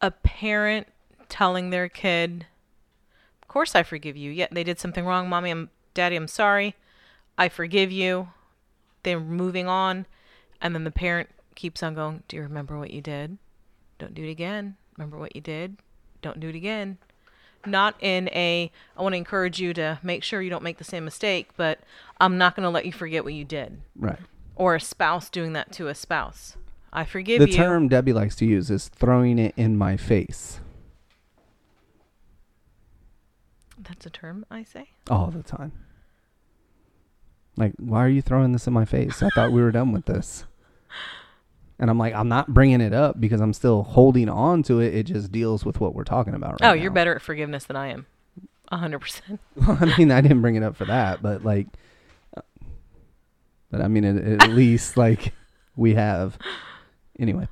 a 0.01 0.11
parent 0.11 0.87
telling 1.27 1.69
their 1.71 1.89
kid, 1.89 2.47
"Of 3.41 3.49
course 3.49 3.75
I 3.75 3.83
forgive 3.83 4.15
you. 4.15 4.31
Yeah, 4.31 4.47
they 4.49 4.63
did 4.63 4.79
something 4.79 5.05
wrong, 5.05 5.27
mommy. 5.27 5.51
I'm 5.51 5.69
daddy. 5.93 6.15
I'm 6.15 6.27
sorry. 6.27 6.75
I 7.37 7.49
forgive 7.49 7.91
you." 7.91 8.29
They're 9.03 9.19
moving 9.19 9.67
on, 9.67 10.05
and 10.61 10.73
then 10.73 10.85
the 10.85 10.91
parent 10.91 11.29
keeps 11.55 11.83
on 11.83 11.95
going. 11.95 12.23
Do 12.29 12.37
you 12.37 12.43
remember 12.43 12.79
what 12.79 12.91
you 12.91 13.01
did? 13.01 13.37
Don't 13.99 14.15
do 14.15 14.23
it 14.23 14.31
again. 14.31 14.77
Remember 14.97 15.17
what 15.17 15.35
you 15.35 15.41
did? 15.41 15.77
Don't 16.21 16.39
do 16.39 16.47
it 16.47 16.55
again. 16.55 16.97
Not 17.67 17.95
in 17.99 18.29
a, 18.29 18.71
I 18.97 19.01
want 19.01 19.13
to 19.13 19.17
encourage 19.17 19.59
you 19.59 19.73
to 19.73 19.99
make 20.03 20.23
sure 20.23 20.41
you 20.41 20.49
don't 20.49 20.63
make 20.63 20.77
the 20.77 20.83
same 20.83 21.05
mistake, 21.05 21.49
but 21.57 21.79
I'm 22.19 22.37
not 22.37 22.55
going 22.55 22.63
to 22.63 22.69
let 22.69 22.85
you 22.85 22.91
forget 22.91 23.23
what 23.23 23.33
you 23.33 23.45
did. 23.45 23.81
Right. 23.95 24.19
Or 24.55 24.75
a 24.75 24.79
spouse 24.81 25.29
doing 25.29 25.53
that 25.53 25.71
to 25.73 25.87
a 25.87 25.95
spouse. 25.95 26.55
I 26.93 27.03
forgive 27.03 27.39
The 27.39 27.47
you. 27.47 27.51
The 27.51 27.57
term 27.57 27.87
Debbie 27.89 28.13
likes 28.13 28.35
to 28.37 28.45
use 28.45 28.71
is 28.71 28.87
throwing 28.87 29.37
it 29.37 29.53
in 29.57 29.77
my 29.77 29.97
face 29.97 30.59
That's 33.87 34.05
a 34.05 34.09
term 34.09 34.45
I 34.49 34.63
say. 34.63 34.89
all 35.09 35.27
the 35.27 35.43
time. 35.43 35.71
Like, 37.57 37.73
why 37.77 38.03
are 38.03 38.09
you 38.09 38.21
throwing 38.21 38.51
this 38.51 38.67
in 38.67 38.73
my 38.73 38.85
face? 38.85 39.23
I 39.23 39.29
thought 39.29 39.51
we 39.51 39.61
were 39.61 39.71
done 39.71 39.91
with 39.91 40.05
this. 40.05 40.45
And 41.77 41.89
I'm 41.89 41.97
like, 41.97 42.13
I'm 42.13 42.29
not 42.29 42.53
bringing 42.53 42.81
it 42.81 42.93
up 42.93 43.19
because 43.19 43.41
I'm 43.41 43.53
still 43.53 43.83
holding 43.83 44.29
on 44.29 44.63
to 44.63 44.79
it. 44.79 44.95
It 44.95 45.03
just 45.03 45.31
deals 45.31 45.65
with 45.65 45.81
what 45.81 45.93
we're 45.93 46.05
talking 46.05 46.33
about 46.33 46.61
right 46.61 46.69
oh, 46.69 46.73
you're 46.73 46.89
now. 46.91 46.95
better 46.95 47.15
at 47.15 47.21
forgiveness 47.21 47.65
than 47.65 47.75
I 47.75 47.89
am. 47.89 48.05
A 48.71 48.77
hundred 48.77 48.99
percent. 48.99 49.39
I 49.61 49.93
mean, 49.97 50.11
I 50.11 50.21
didn't 50.21 50.41
bring 50.41 50.55
it 50.55 50.63
up 50.63 50.75
for 50.75 50.85
that, 50.85 51.21
but 51.21 51.43
like, 51.43 51.67
but 53.69 53.81
I 53.81 53.87
mean, 53.87 54.05
at, 54.05 54.43
at 54.43 54.49
least 54.49 54.97
like 54.97 55.33
we 55.75 55.95
have. 55.95 56.37
Anyway, 57.19 57.47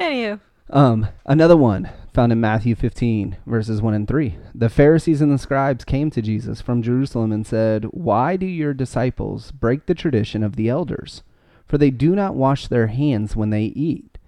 Anywho, 0.00 0.40
um, 0.70 1.08
another 1.26 1.56
one 1.56 1.90
found 2.12 2.32
in 2.32 2.40
Matthew 2.40 2.74
15 2.74 3.36
verses 3.46 3.80
1 3.80 3.94
and 3.94 4.08
3. 4.08 4.38
The 4.54 4.68
Pharisees 4.68 5.20
and 5.20 5.32
the 5.32 5.38
scribes 5.38 5.84
came 5.84 6.10
to 6.10 6.20
Jesus 6.20 6.60
from 6.60 6.82
Jerusalem 6.82 7.32
and 7.32 7.46
said, 7.46 7.84
"Why 7.84 8.36
do 8.36 8.46
your 8.46 8.74
disciples 8.74 9.52
break 9.52 9.86
the 9.86 9.94
tradition 9.94 10.42
of 10.42 10.56
the 10.56 10.68
elders? 10.68 11.22
For 11.68 11.78
they 11.78 11.90
do 11.90 12.16
not 12.16 12.34
wash 12.34 12.66
their 12.66 12.88
hands 12.88 13.36
when 13.36 13.50
they 13.50 13.64
eat." 13.66 14.18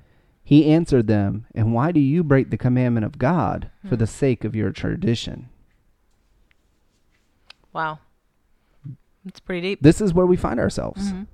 He 0.44 0.66
answered 0.66 1.06
them, 1.06 1.46
"And 1.54 1.72
why 1.74 1.90
do 1.90 2.00
you 2.00 2.22
break 2.22 2.50
the 2.50 2.56
commandment 2.58 3.06
of 3.06 3.18
God 3.18 3.70
for 3.88 3.96
the 3.96 4.06
sake 4.06 4.44
of 4.44 4.54
your 4.54 4.70
tradition?" 4.70 5.48
wow, 7.72 7.98
it's 9.24 9.38
pretty 9.40 9.60
deep. 9.60 9.80
This 9.82 10.00
is 10.00 10.12
where 10.12 10.26
we 10.26 10.36
find 10.36 10.58
ourselves. 10.58 11.12
Mhm. 11.12 11.26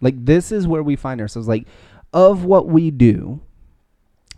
Like 0.00 0.24
this 0.24 0.50
is 0.50 0.66
where 0.66 0.82
we 0.82 0.96
find 0.96 1.20
ourselves. 1.20 1.46
Like 1.48 1.66
of 2.12 2.44
what 2.44 2.66
we 2.68 2.90
do 2.90 3.40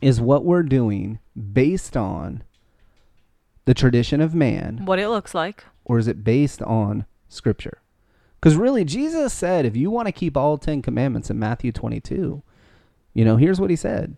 is 0.03 0.21
what 0.21 0.45
we're 0.45 0.63
doing 0.63 1.19
based 1.53 1.97
on 1.97 2.43
the 3.65 3.75
tradition 3.75 4.21
of 4.21 4.35
man 4.35 4.83
What 4.85 4.99
it 4.99 5.09
looks 5.09 5.35
like. 5.35 5.65
or 5.85 5.99
is 5.99 6.07
it 6.09 6.25
based 6.25 6.61
on 6.63 7.07
scripture? 7.29 7.79
Because 8.47 8.57
really, 8.57 8.85
Jesus 8.85 9.33
said, 9.33 9.67
if 9.67 9.75
you 9.75 9.91
want 9.91 10.07
to 10.07 10.13
keep 10.13 10.37
all 10.37 10.57
10 10.57 10.81
commandments 10.81 11.31
in 11.31 11.37
Matthew 11.37 11.73
22, 11.73 12.45
you 13.13 13.25
know, 13.25 13.37
here's 13.37 13.61
what 13.61 13.71
he 13.71 13.77
said 13.77 14.17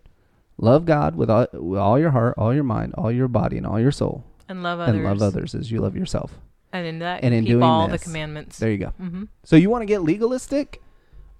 Love 0.59 0.85
God 0.85 1.15
with 1.15 1.31
all, 1.31 1.47
with 1.51 1.79
all 1.79 1.97
your 1.97 2.11
heart, 2.11 2.35
all 2.37 2.53
your 2.53 2.63
mind, 2.63 2.93
all 2.95 3.11
your 3.11 3.27
body, 3.27 3.57
and 3.57 3.65
all 3.65 3.79
your 3.79 3.91
soul, 3.91 4.23
And 4.47 4.61
love 4.61 4.79
others. 4.79 4.97
and 4.97 5.03
love 5.03 5.23
others 5.23 5.55
as 5.55 5.71
you 5.71 5.81
love 5.81 5.95
yourself. 5.95 6.37
And 6.71 6.85
in 6.85 6.99
that, 6.99 7.23
And 7.23 7.33
in 7.33 7.43
keep 7.43 7.53
doing 7.53 7.63
all 7.63 7.87
the 7.87 7.97
commandments. 7.97 8.59
There 8.59 8.69
you 8.69 8.77
go. 8.77 8.93
Mm-hmm. 9.01 9.23
So 9.45 9.55
you 9.55 9.71
want 9.71 9.81
to 9.81 9.87
get 9.87 10.03
legalistic? 10.03 10.79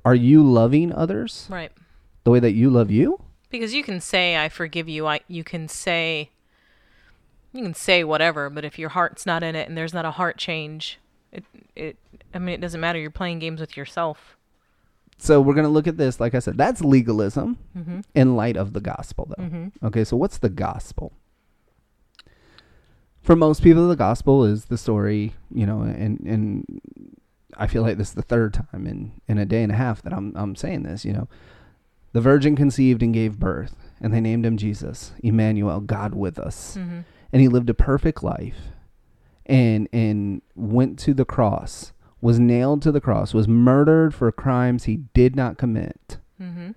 Are 0.03 0.15
you 0.15 0.43
loving 0.43 0.91
others 0.91 1.45
Right. 1.47 1.71
the 2.23 2.31
way 2.31 2.39
that 2.39 2.53
you 2.53 2.71
love 2.71 2.89
you? 2.89 3.21
Because 3.51 3.71
you 3.71 3.83
can 3.83 4.01
say 4.01 4.35
I 4.35 4.49
forgive 4.49 4.89
you. 4.89 5.05
I 5.05 5.19
you 5.27 5.43
can 5.43 5.67
say 5.67 6.31
you 7.53 7.61
can 7.61 7.75
say 7.75 8.03
whatever, 8.03 8.49
but 8.49 8.65
if 8.65 8.79
your 8.79 8.89
heart's 8.89 9.27
not 9.27 9.43
in 9.43 9.53
it 9.53 9.67
and 9.67 9.77
there's 9.77 9.93
not 9.93 10.05
a 10.05 10.11
heart 10.11 10.39
change, 10.39 10.97
it 11.31 11.43
it 11.75 11.97
I 12.33 12.39
mean 12.39 12.55
it 12.55 12.61
doesn't 12.61 12.79
matter. 12.79 12.99
You're 12.99 13.11
playing 13.11 13.39
games 13.39 13.59
with 13.61 13.75
yourself. 13.77 14.35
So 15.17 15.41
we're 15.41 15.53
going 15.53 15.65
to 15.65 15.69
look 15.71 15.87
at 15.87 15.97
this. 15.97 16.19
Like 16.21 16.33
I 16.33 16.39
said, 16.39 16.57
that's 16.57 16.81
legalism 16.81 17.57
Mm-hmm. 17.77 17.99
in 18.15 18.35
light 18.37 18.55
of 18.55 18.71
the 18.73 18.79
gospel, 18.79 19.27
though. 19.35 19.43
Mm-hmm. 19.43 19.85
Okay, 19.87 20.03
so 20.05 20.15
what's 20.15 20.37
the 20.37 20.47
gospel? 20.49 21.11
For 23.21 23.35
most 23.35 23.61
people, 23.61 23.87
the 23.87 23.95
gospel 23.95 24.45
is 24.45 24.65
the 24.65 24.77
story, 24.77 25.33
you 25.53 25.65
know, 25.65 25.81
and 25.81 26.19
and 26.21 26.81
I 27.57 27.67
feel 27.67 27.81
like 27.83 27.97
this 27.97 28.09
is 28.09 28.13
the 28.15 28.21
third 28.21 28.53
time 28.53 28.87
in 28.87 29.11
in 29.27 29.37
a 29.37 29.45
day 29.45 29.61
and 29.61 29.71
a 29.71 29.75
half 29.75 30.01
that 30.03 30.13
I'm 30.13 30.31
I'm 30.35 30.55
saying 30.55 30.83
this. 30.83 31.03
You 31.03 31.13
know, 31.13 31.27
the 32.13 32.21
virgin 32.21 32.55
conceived 32.55 33.03
and 33.03 33.13
gave 33.13 33.37
birth, 33.37 33.75
and 33.99 34.13
they 34.13 34.21
named 34.21 34.45
him 34.45 34.55
Jesus, 34.57 35.11
Emmanuel, 35.21 35.79
God 35.81 36.15
with 36.15 36.39
us, 36.39 36.77
Mm-hmm. 36.77 36.99
and 37.33 37.41
he 37.41 37.49
lived 37.49 37.69
a 37.69 37.73
perfect 37.73 38.23
life, 38.23 38.57
and 39.45 39.89
and 39.91 40.41
went 40.55 40.97
to 40.99 41.13
the 41.13 41.25
cross, 41.25 41.91
was 42.21 42.39
nailed 42.39 42.81
to 42.81 42.91
the 42.91 43.01
cross, 43.01 43.33
was 43.33 43.47
murdered 43.47 44.13
for 44.13 44.31
crimes 44.31 44.83
he 44.85 44.97
did 45.13 45.35
not 45.35 45.57
commit 45.57 46.17
Mm-hmm. 46.41 46.71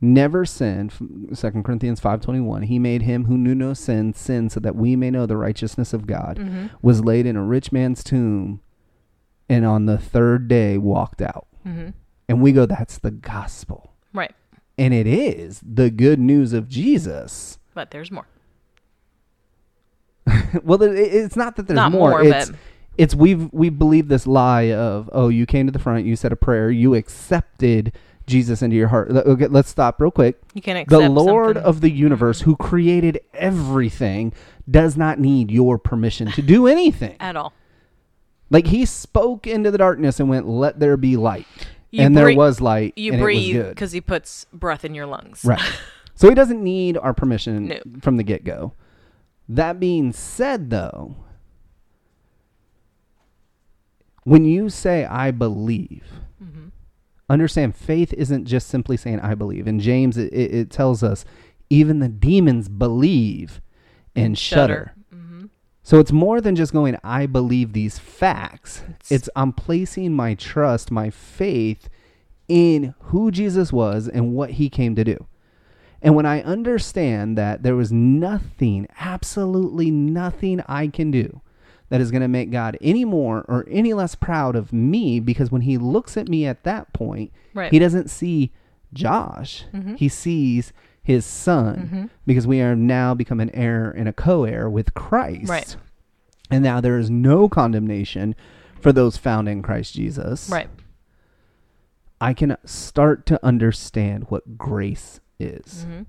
never 0.00 0.44
sinned 0.44 0.92
Second 1.32 1.64
corinthians 1.64 2.00
5.21 2.00 2.64
he 2.64 2.78
made 2.80 3.02
him 3.02 3.26
who 3.26 3.38
knew 3.38 3.54
no 3.54 3.74
sin 3.74 4.12
sin 4.12 4.50
so 4.50 4.58
that 4.60 4.74
we 4.76 4.96
may 4.96 5.10
know 5.10 5.24
the 5.26 5.36
righteousness 5.36 5.92
of 5.92 6.06
god 6.06 6.38
Mm-hmm. 6.38 6.66
was 6.82 7.04
laid 7.04 7.26
in 7.26 7.36
a 7.36 7.42
rich 7.44 7.70
man's 7.72 8.02
tomb 8.02 8.60
and 9.48 9.64
on 9.64 9.86
the 9.86 9.98
third 9.98 10.48
day 10.48 10.78
walked 10.78 11.22
out 11.22 11.46
Mm-hmm. 11.66 11.90
and 12.28 12.40
we 12.42 12.50
go 12.52 12.66
that's 12.66 12.98
the 12.98 13.10
gospel 13.12 13.92
Right. 14.12 14.34
and 14.76 14.92
it 14.92 15.06
is 15.06 15.60
the 15.64 15.90
good 15.90 16.18
news 16.18 16.52
of 16.52 16.68
jesus 16.68 17.58
But 17.72 17.90
there's 17.92 18.10
more. 18.10 18.26
well 20.62 20.82
it- 20.82 20.92
it's 20.96 21.36
not 21.36 21.56
that 21.56 21.66
there's 21.66 21.76
Not 21.76 21.92
more, 21.92 22.10
more, 22.10 22.22
it's 22.24 22.50
but 22.50 22.58
it's 22.98 23.14
we've 23.14 23.52
we 23.52 23.68
believe 23.68 24.08
this 24.08 24.26
lie 24.26 24.72
of 24.72 25.10
oh 25.12 25.28
you 25.28 25.46
came 25.46 25.66
to 25.66 25.72
the 25.72 25.78
front 25.78 26.04
you 26.04 26.16
said 26.16 26.32
a 26.32 26.36
prayer 26.36 26.70
you 26.70 26.94
accepted 26.94 27.92
jesus 28.26 28.62
into 28.62 28.76
your 28.76 28.88
heart 28.88 29.10
okay, 29.10 29.46
let's 29.48 29.68
stop 29.68 30.00
real 30.00 30.10
quick 30.10 30.40
you 30.54 30.62
can 30.62 30.76
accept 30.76 30.90
the 30.90 31.08
Lord 31.08 31.56
something. 31.56 31.62
of 31.64 31.80
the 31.80 31.90
universe 31.90 32.40
mm-hmm. 32.40 32.50
who 32.50 32.56
created 32.56 33.20
everything 33.34 34.32
does 34.70 34.96
not 34.96 35.18
need 35.18 35.50
your 35.50 35.78
permission 35.78 36.30
to 36.32 36.42
do 36.42 36.66
anything. 36.66 37.16
at 37.20 37.36
all. 37.36 37.52
like 38.50 38.66
he 38.68 38.84
spoke 38.84 39.46
into 39.46 39.70
the 39.70 39.78
darkness 39.78 40.20
and 40.20 40.28
went, 40.28 40.48
"Let 40.48 40.80
there 40.80 40.96
be 40.96 41.16
light." 41.16 41.46
You 41.90 42.02
and 42.02 42.16
there 42.16 42.34
was 42.34 42.60
light 42.60 42.94
You 42.96 43.12
and 43.12 43.22
breathe 43.22 43.54
it 43.54 43.58
was 43.58 43.66
good. 43.66 43.74
because 43.74 43.92
he 43.92 44.00
puts 44.00 44.46
breath 44.52 44.84
in 44.84 44.94
your 44.94 45.06
lungs. 45.06 45.44
Right. 45.44 45.60
so 46.14 46.28
he 46.28 46.34
doesn't 46.34 46.62
need 46.62 46.98
our 46.98 47.14
permission 47.14 47.68
No. 47.68 47.80
from 48.00 48.16
the 48.16 48.24
get-go. 48.24 48.72
That 49.48 49.78
being 49.78 50.12
said 50.12 50.70
though, 50.70 51.14
when 54.24 54.44
you 54.44 54.68
say 54.70 55.04
I 55.04 55.30
believe, 55.30 56.04
Mm-hmm. 56.42 56.68
understand 57.30 57.74
faith 57.74 58.12
isn't 58.12 58.44
just 58.46 58.68
simply 58.68 58.96
saying 58.96 59.20
I 59.20 59.34
believe. 59.34 59.66
In 59.66 59.78
James, 59.80 60.16
it, 60.18 60.32
it, 60.32 60.54
it 60.54 60.70
tells 60.70 61.02
us 61.02 61.24
even 61.70 62.00
the 62.00 62.08
demons 62.08 62.68
believe 62.68 63.60
and 64.14 64.36
shudder. 64.36 64.92
Mm-hmm. 65.14 65.46
So 65.82 65.98
it's 65.98 66.12
more 66.12 66.40
than 66.40 66.54
just 66.56 66.72
going, 66.72 66.98
I 67.02 67.26
believe 67.26 67.72
these 67.72 67.98
facts. 67.98 68.82
It's- 68.88 69.10
It's 69.12 69.28
I'm 69.36 69.52
placing 69.52 70.12
my 70.14 70.34
trust, 70.34 70.90
my 70.90 71.08
faith 71.10 71.88
in 72.48 72.94
who 73.04 73.30
Jesus 73.30 73.72
was 73.72 74.06
and 74.08 74.34
what 74.34 74.50
he 74.52 74.68
came 74.68 74.94
to 74.96 75.04
do. 75.04 75.26
And 76.02 76.14
when 76.14 76.26
I 76.26 76.42
understand 76.42 77.38
that 77.38 77.62
there 77.62 77.74
was 77.76 77.90
nothing, 77.90 78.86
absolutely 79.00 79.90
nothing 79.90 80.60
I 80.68 80.88
can 80.88 81.10
do 81.10 81.40
that 81.94 82.00
is 82.00 82.10
going 82.10 82.22
to 82.22 82.26
make 82.28 82.50
God 82.50 82.76
any 82.80 83.04
more 83.04 83.44
or 83.46 83.64
any 83.70 83.94
less 83.94 84.16
proud 84.16 84.56
of 84.56 84.72
me, 84.72 85.20
because 85.20 85.52
when 85.52 85.60
he 85.62 85.78
looks 85.78 86.16
at 86.16 86.28
me 86.28 86.44
at 86.44 86.64
that 86.64 86.92
point, 86.92 87.30
Right. 87.54 87.70
he 87.70 87.78
doesn't 87.78 88.10
see 88.10 88.50
Josh, 88.92 89.64
Mhm. 89.72 89.96
he 89.96 90.08
sees 90.08 90.72
his 91.04 91.24
son, 91.24 91.88
Mhm. 91.92 92.10
because 92.26 92.48
we 92.48 92.60
are 92.60 92.74
now 92.74 93.14
become 93.14 93.38
an 93.38 93.50
heir 93.54 93.92
and 93.92 94.08
a 94.08 94.12
co 94.12 94.42
heir 94.42 94.68
with 94.68 94.92
Christ. 94.94 95.48
Right. 95.48 95.76
And 96.50 96.64
now 96.64 96.80
there 96.80 96.98
is 96.98 97.10
no 97.10 97.48
condemnation 97.48 98.34
for 98.80 98.90
those 98.92 99.16
found 99.16 99.48
in 99.48 99.62
Christ 99.62 99.94
Jesus. 99.94 100.50
Right. 100.50 100.68
I 102.20 102.34
can 102.34 102.56
start 102.64 103.24
to 103.26 103.38
understand 103.46 104.24
what 104.30 104.58
grace 104.58 105.20
is. 105.38 105.86
Mm-hmm. 105.88 106.02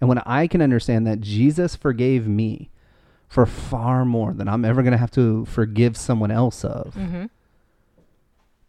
And 0.00 0.08
when 0.08 0.18
I 0.26 0.48
can 0.48 0.60
understand 0.60 1.06
that 1.06 1.20
Jesus 1.20 1.76
forgave 1.76 2.26
me 2.26 2.70
for 3.32 3.46
far 3.46 4.04
more 4.04 4.34
than 4.34 4.46
I'm 4.46 4.62
ever 4.62 4.82
going 4.82 4.92
to 4.92 4.98
have 4.98 5.10
to 5.12 5.46
forgive 5.46 5.96
someone 5.96 6.30
else 6.30 6.64
of, 6.66 6.94
Mm-hmm. 6.94 7.24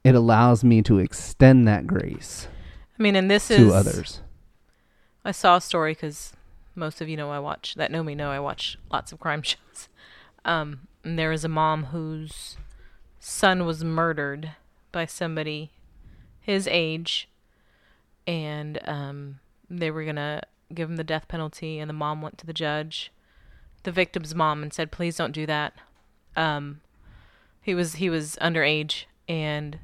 it 0.06 0.16
allows 0.16 0.64
me 0.64 0.82
to 0.84 1.00
extend 1.00 1.68
that 1.68 1.86
grace 1.86 2.48
I 2.98 3.04
mean, 3.04 3.16
and 3.18 3.30
this 3.30 3.50
to 3.50 3.56
is 3.56 3.74
others. 3.74 4.22
I 5.26 5.32
saw 5.32 5.58
a 5.58 5.62
story 5.62 5.94
because 5.94 6.32
most 6.76 7.02
of 7.02 7.10
you 7.10 7.18
know 7.18 7.30
I 7.30 7.40
watch 7.40 7.76
that 7.76 7.92
know 7.92 8.04
me 8.04 8.16
know 8.16 8.30
I 8.32 8.40
watch 8.40 8.78
lots 8.92 9.12
of 9.12 9.20
crime 9.20 9.42
shows. 9.52 9.90
Um, 10.46 10.88
and 11.04 11.20
there 11.20 11.32
is 11.34 11.44
a 11.44 11.50
mom 11.50 11.86
whose 11.86 12.56
son 13.20 13.66
was 13.66 13.84
murdered 13.84 14.52
by 14.94 15.06
somebody 15.06 15.72
his 16.40 16.68
age, 16.68 17.28
and 18.28 18.80
um, 18.88 19.40
they 19.70 19.92
were 19.92 20.06
gonna 20.06 20.42
give 20.74 20.90
him 20.90 20.96
the 20.98 21.04
death 21.04 21.28
penalty, 21.28 21.80
and 21.80 21.90
the 21.90 21.94
mom 21.94 22.22
went 22.22 22.38
to 22.38 22.46
the 22.46 22.54
judge, 22.54 23.12
the 23.84 23.92
victim's 23.92 24.34
mom, 24.34 24.64
and 24.64 24.74
said, 24.74 24.92
"Please 24.92 25.16
don't 25.16 25.32
do 25.32 25.46
that." 25.46 25.74
Um, 26.36 26.82
he 27.62 27.74
was 27.74 27.96
he 27.96 28.10
was 28.10 28.38
underage, 28.42 29.06
and 29.28 29.80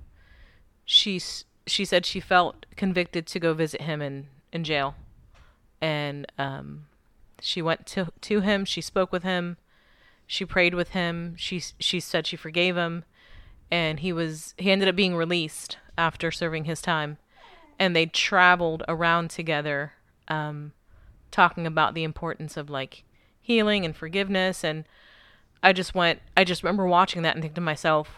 she 0.86 1.22
she 1.66 1.86
said 1.86 2.06
she 2.06 2.20
felt 2.20 2.66
convicted 2.76 3.26
to 3.28 3.40
go 3.40 3.54
visit 3.54 3.82
him 3.82 4.02
in 4.02 4.28
in 4.52 4.64
jail, 4.64 4.96
and 5.82 6.30
um, 6.38 6.88
she 7.42 7.62
went 7.62 7.86
to 7.88 8.12
to 8.22 8.42
him. 8.42 8.66
She 8.66 8.82
spoke 8.82 9.12
with 9.12 9.24
him. 9.24 9.58
She 10.28 10.46
prayed 10.46 10.74
with 10.74 10.90
him. 10.90 11.36
She 11.38 11.62
she 11.80 12.00
said 12.00 12.28
she 12.28 12.36
forgave 12.36 12.76
him, 12.76 13.06
and 13.72 14.00
he 14.00 14.12
was 14.12 14.54
he 14.58 14.72
ended 14.72 14.88
up 14.88 14.96
being 14.96 15.16
released 15.16 15.78
after 15.98 16.32
serving 16.32 16.66
his 16.66 16.82
time, 16.82 17.18
and 17.78 17.96
they 17.96 18.06
traveled 18.06 18.84
around 18.88 19.30
together, 19.30 19.94
um, 20.28 20.74
talking 21.32 21.66
about 21.66 21.94
the 21.94 22.04
importance 22.04 22.58
of 22.58 22.70
like 22.70 23.04
healing 23.50 23.84
and 23.84 23.96
forgiveness. 23.96 24.64
And 24.64 24.86
I 25.64 25.74
just 25.74 25.96
went. 25.96 26.20
I 26.38 26.44
just 26.44 26.62
remember 26.64 26.86
watching 26.86 27.24
that 27.24 27.36
and 27.36 27.42
thinking 27.44 27.56
to 27.56 27.62
myself, 27.62 28.10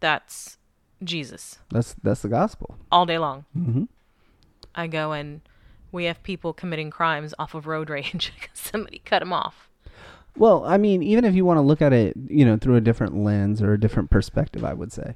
"That's 0.00 0.56
Jesus 1.02 1.58
That's 1.70 1.94
that's 2.02 2.22
the 2.22 2.28
gospel. 2.28 2.76
all 2.90 3.04
day 3.04 3.18
long." 3.18 3.44
Mm-hmm. 3.58 3.84
I 4.74 4.86
go 4.86 5.12
and 5.12 5.40
we 5.90 6.04
have 6.04 6.22
people 6.22 6.52
committing 6.54 6.90
crimes 6.90 7.34
off 7.38 7.54
of 7.54 7.66
road 7.66 7.90
rage 7.96 8.32
because 8.40 8.58
somebody 8.58 9.02
cut 9.04 9.18
them 9.18 9.32
off. 9.32 9.68
Well, 10.36 10.64
I 10.64 10.78
mean, 10.78 11.02
even 11.02 11.26
if 11.26 11.34
you 11.34 11.44
want 11.44 11.58
to 11.58 11.62
look 11.62 11.82
at 11.82 11.92
it, 11.92 12.14
you 12.28 12.46
know, 12.46 12.56
through 12.56 12.76
a 12.76 12.80
different 12.80 13.16
lens 13.16 13.60
or 13.60 13.74
a 13.74 13.78
different 13.80 14.08
perspective, 14.10 14.64
I 14.64 14.72
would 14.72 14.90
say. 14.92 15.14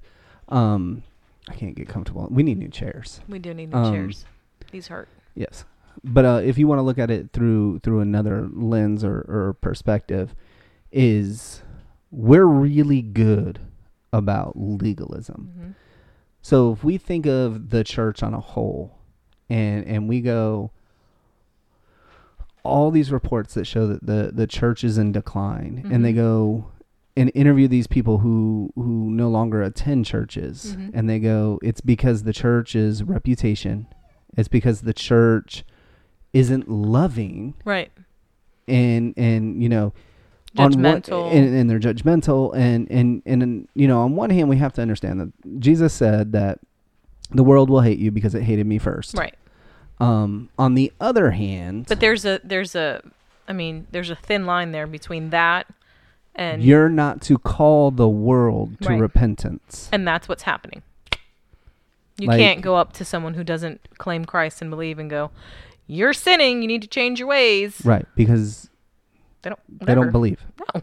Um, 0.51 1.05
I 1.49 1.55
can't 1.55 1.75
get 1.75 1.89
comfortable. 1.89 2.29
We 2.31 2.43
need 2.43 2.59
new 2.59 2.69
chairs. 2.69 3.21
We 3.29 3.39
do 3.39 3.55
need 3.55 3.71
new 3.73 3.79
Um, 3.79 3.95
chairs. 3.95 4.27
These 4.73 4.89
hurt. 4.89 5.09
Yes, 5.35 5.65
but 6.05 6.25
uh, 6.25 6.41
if 6.45 6.59
you 6.59 6.67
want 6.67 6.79
to 6.79 6.83
look 6.83 6.99
at 6.99 7.11
it 7.11 7.33
through 7.33 7.81
through 7.81 8.01
another 8.01 8.49
lens 8.53 9.03
or, 9.05 9.19
or 9.29 9.57
perspective, 9.61 10.35
is 10.93 11.63
we're 12.11 12.45
really 12.47 13.03
good 13.03 13.59
about 14.13 14.53
legalism. 14.57 15.51
hmm 15.59 15.71
So 16.43 16.73
if 16.73 16.85
we 16.85 16.97
think 16.99 17.27
of 17.27 17.71
the 17.71 17.83
church 17.85 18.23
on 18.23 18.35
a 18.35 18.41
whole, 18.41 18.99
and 19.51 19.85
and 19.87 20.09
we 20.09 20.21
go, 20.21 20.71
all 22.63 22.91
these 22.91 23.13
reports 23.13 23.55
that 23.55 23.65
show 23.67 23.87
that 23.87 24.05
the 24.07 24.31
the 24.35 24.47
church 24.47 24.83
is 24.85 24.99
in 24.99 25.13
decline, 25.13 25.87
and 25.91 26.05
they 26.05 26.13
Mhm. 26.13 26.17
go 26.17 26.67
and 27.17 27.31
interview 27.35 27.69
these 27.69 27.87
people 27.87 28.19
who 28.19 28.71
who 28.75 29.11
no 29.11 29.29
longer 29.29 29.63
attend 29.63 30.05
churches, 30.05 30.77
Mhm. 30.79 30.91
and 30.95 31.09
they 31.09 31.19
go, 31.19 31.59
it's 31.63 31.81
because 31.81 32.25
the 32.25 32.33
church's 32.33 33.03
reputation, 33.05 33.87
it's 34.37 34.49
because 34.49 34.83
the 34.83 34.93
church 34.93 35.65
isn't 36.37 36.69
loving, 36.71 37.55
Right. 37.65 37.91
and 38.69 39.15
and 39.17 39.63
you 39.63 39.69
know 39.69 39.93
on 40.59 40.73
one, 40.73 41.03
Judgmental. 41.03 41.33
and, 41.33 41.55
and 41.57 41.69
they're 41.71 41.79
judgmental 41.81 42.55
and 42.57 42.91
and 42.91 43.23
and 43.27 43.69
you 43.75 43.87
know 43.89 44.01
on 44.01 44.17
one 44.17 44.31
hand 44.31 44.49
we 44.49 44.57
have 44.57 44.73
to 44.75 44.81
understand 44.83 45.21
that 45.21 45.61
jesus 45.61 45.93
said 45.93 46.33
that 46.33 46.59
the 47.31 47.45
world 47.45 47.69
will 47.69 47.83
hate 47.83 47.99
you 47.99 48.11
because 48.11 48.35
it 48.35 48.43
hated 48.43 48.67
me 48.67 48.79
first 48.79 49.19
right. 49.19 49.35
um 50.01 50.49
on 50.59 50.75
the 50.75 50.91
other 51.01 51.31
hand 51.33 51.85
But 51.89 52.01
there's 52.01 52.25
a 52.25 52.41
there's 52.43 52.75
a 52.75 53.03
I 53.47 53.53
mean 53.53 53.87
there's 53.91 54.09
a 54.11 54.17
thin 54.17 54.47
line 54.47 54.73
there 54.73 54.87
between 54.87 55.29
that 55.31 55.67
and 56.35 56.63
you're 56.63 56.89
not 56.89 57.21
to 57.23 57.37
call 57.39 57.91
the 57.91 58.09
world 58.09 58.81
to 58.83 58.89
Right. 58.91 59.01
repentance 59.01 59.89
and 59.93 60.07
that's 60.09 60.27
what's 60.29 60.45
happening. 60.45 60.83
You 62.19 62.29
Like- 62.29 62.39
can't 62.41 62.63
go 62.63 62.77
up 62.77 62.95
to 62.95 63.05
someone 63.05 63.35
who 63.35 63.45
doesn't 63.45 63.81
claim 63.99 64.25
Christ 64.25 64.63
and 64.63 64.71
believe 64.71 64.99
and 64.99 65.11
go, 65.11 65.31
"You're 65.87 66.13
sinning. 66.13 66.63
You 66.63 66.69
need 66.69 66.83
to 66.83 66.89
change 66.89 67.19
your 67.19 67.29
ways." 67.29 67.83
right 67.85 68.07
because 68.17 68.69
They 69.43 69.51
don't. 69.51 69.61
they 69.87 69.95
don't 69.95 70.13
believe 70.13 70.45
No. 70.75 70.83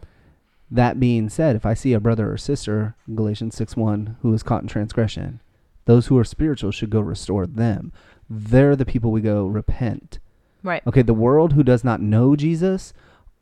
that 0.70 0.98
being 0.98 1.28
said 1.28 1.54
if 1.56 1.66
i 1.66 1.74
see 1.74 1.92
a 1.92 2.00
brother 2.00 2.32
or 2.32 2.36
sister 2.38 2.94
galatians 3.14 3.54
6 3.56 3.76
1 3.76 4.16
who 4.22 4.32
is 4.32 4.42
caught 4.42 4.62
in 4.62 4.68
transgression 4.68 5.40
those 5.84 6.06
who 6.06 6.16
are 6.18 6.24
spiritual 6.24 6.70
should 6.70 6.88
go 6.90 7.00
restore 7.00 7.46
them 7.46 7.92
they're 8.30 8.74
the 8.76 8.86
people 8.86 9.10
we 9.12 9.20
go 9.20 9.46
repent 9.46 10.18
Right. 10.62 10.82
Okay, 10.86 11.02
the 11.02 11.12
world 11.12 11.52
who 11.52 11.62
does 11.62 11.84
not 11.84 12.00
know 12.00 12.34
Jesus, 12.36 12.94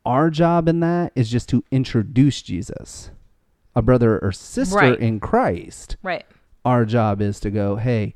our 0.05 0.29
job 0.29 0.67
in 0.67 0.81
that 0.81 1.13
is 1.15 1.29
just 1.31 1.47
to 1.49 1.63
introduce 1.71 2.41
Jesus. 2.41 3.11
A 3.77 3.81
brother 3.81 4.19
or 4.19 4.33
sister 4.33 4.75
Right. 4.75 4.99
in 4.99 5.21
Christ, 5.21 5.95
Right. 6.03 6.25
our 6.65 6.83
job 6.83 7.21
is 7.21 7.39
to 7.39 7.49
go, 7.49 7.77
hey, 7.77 8.13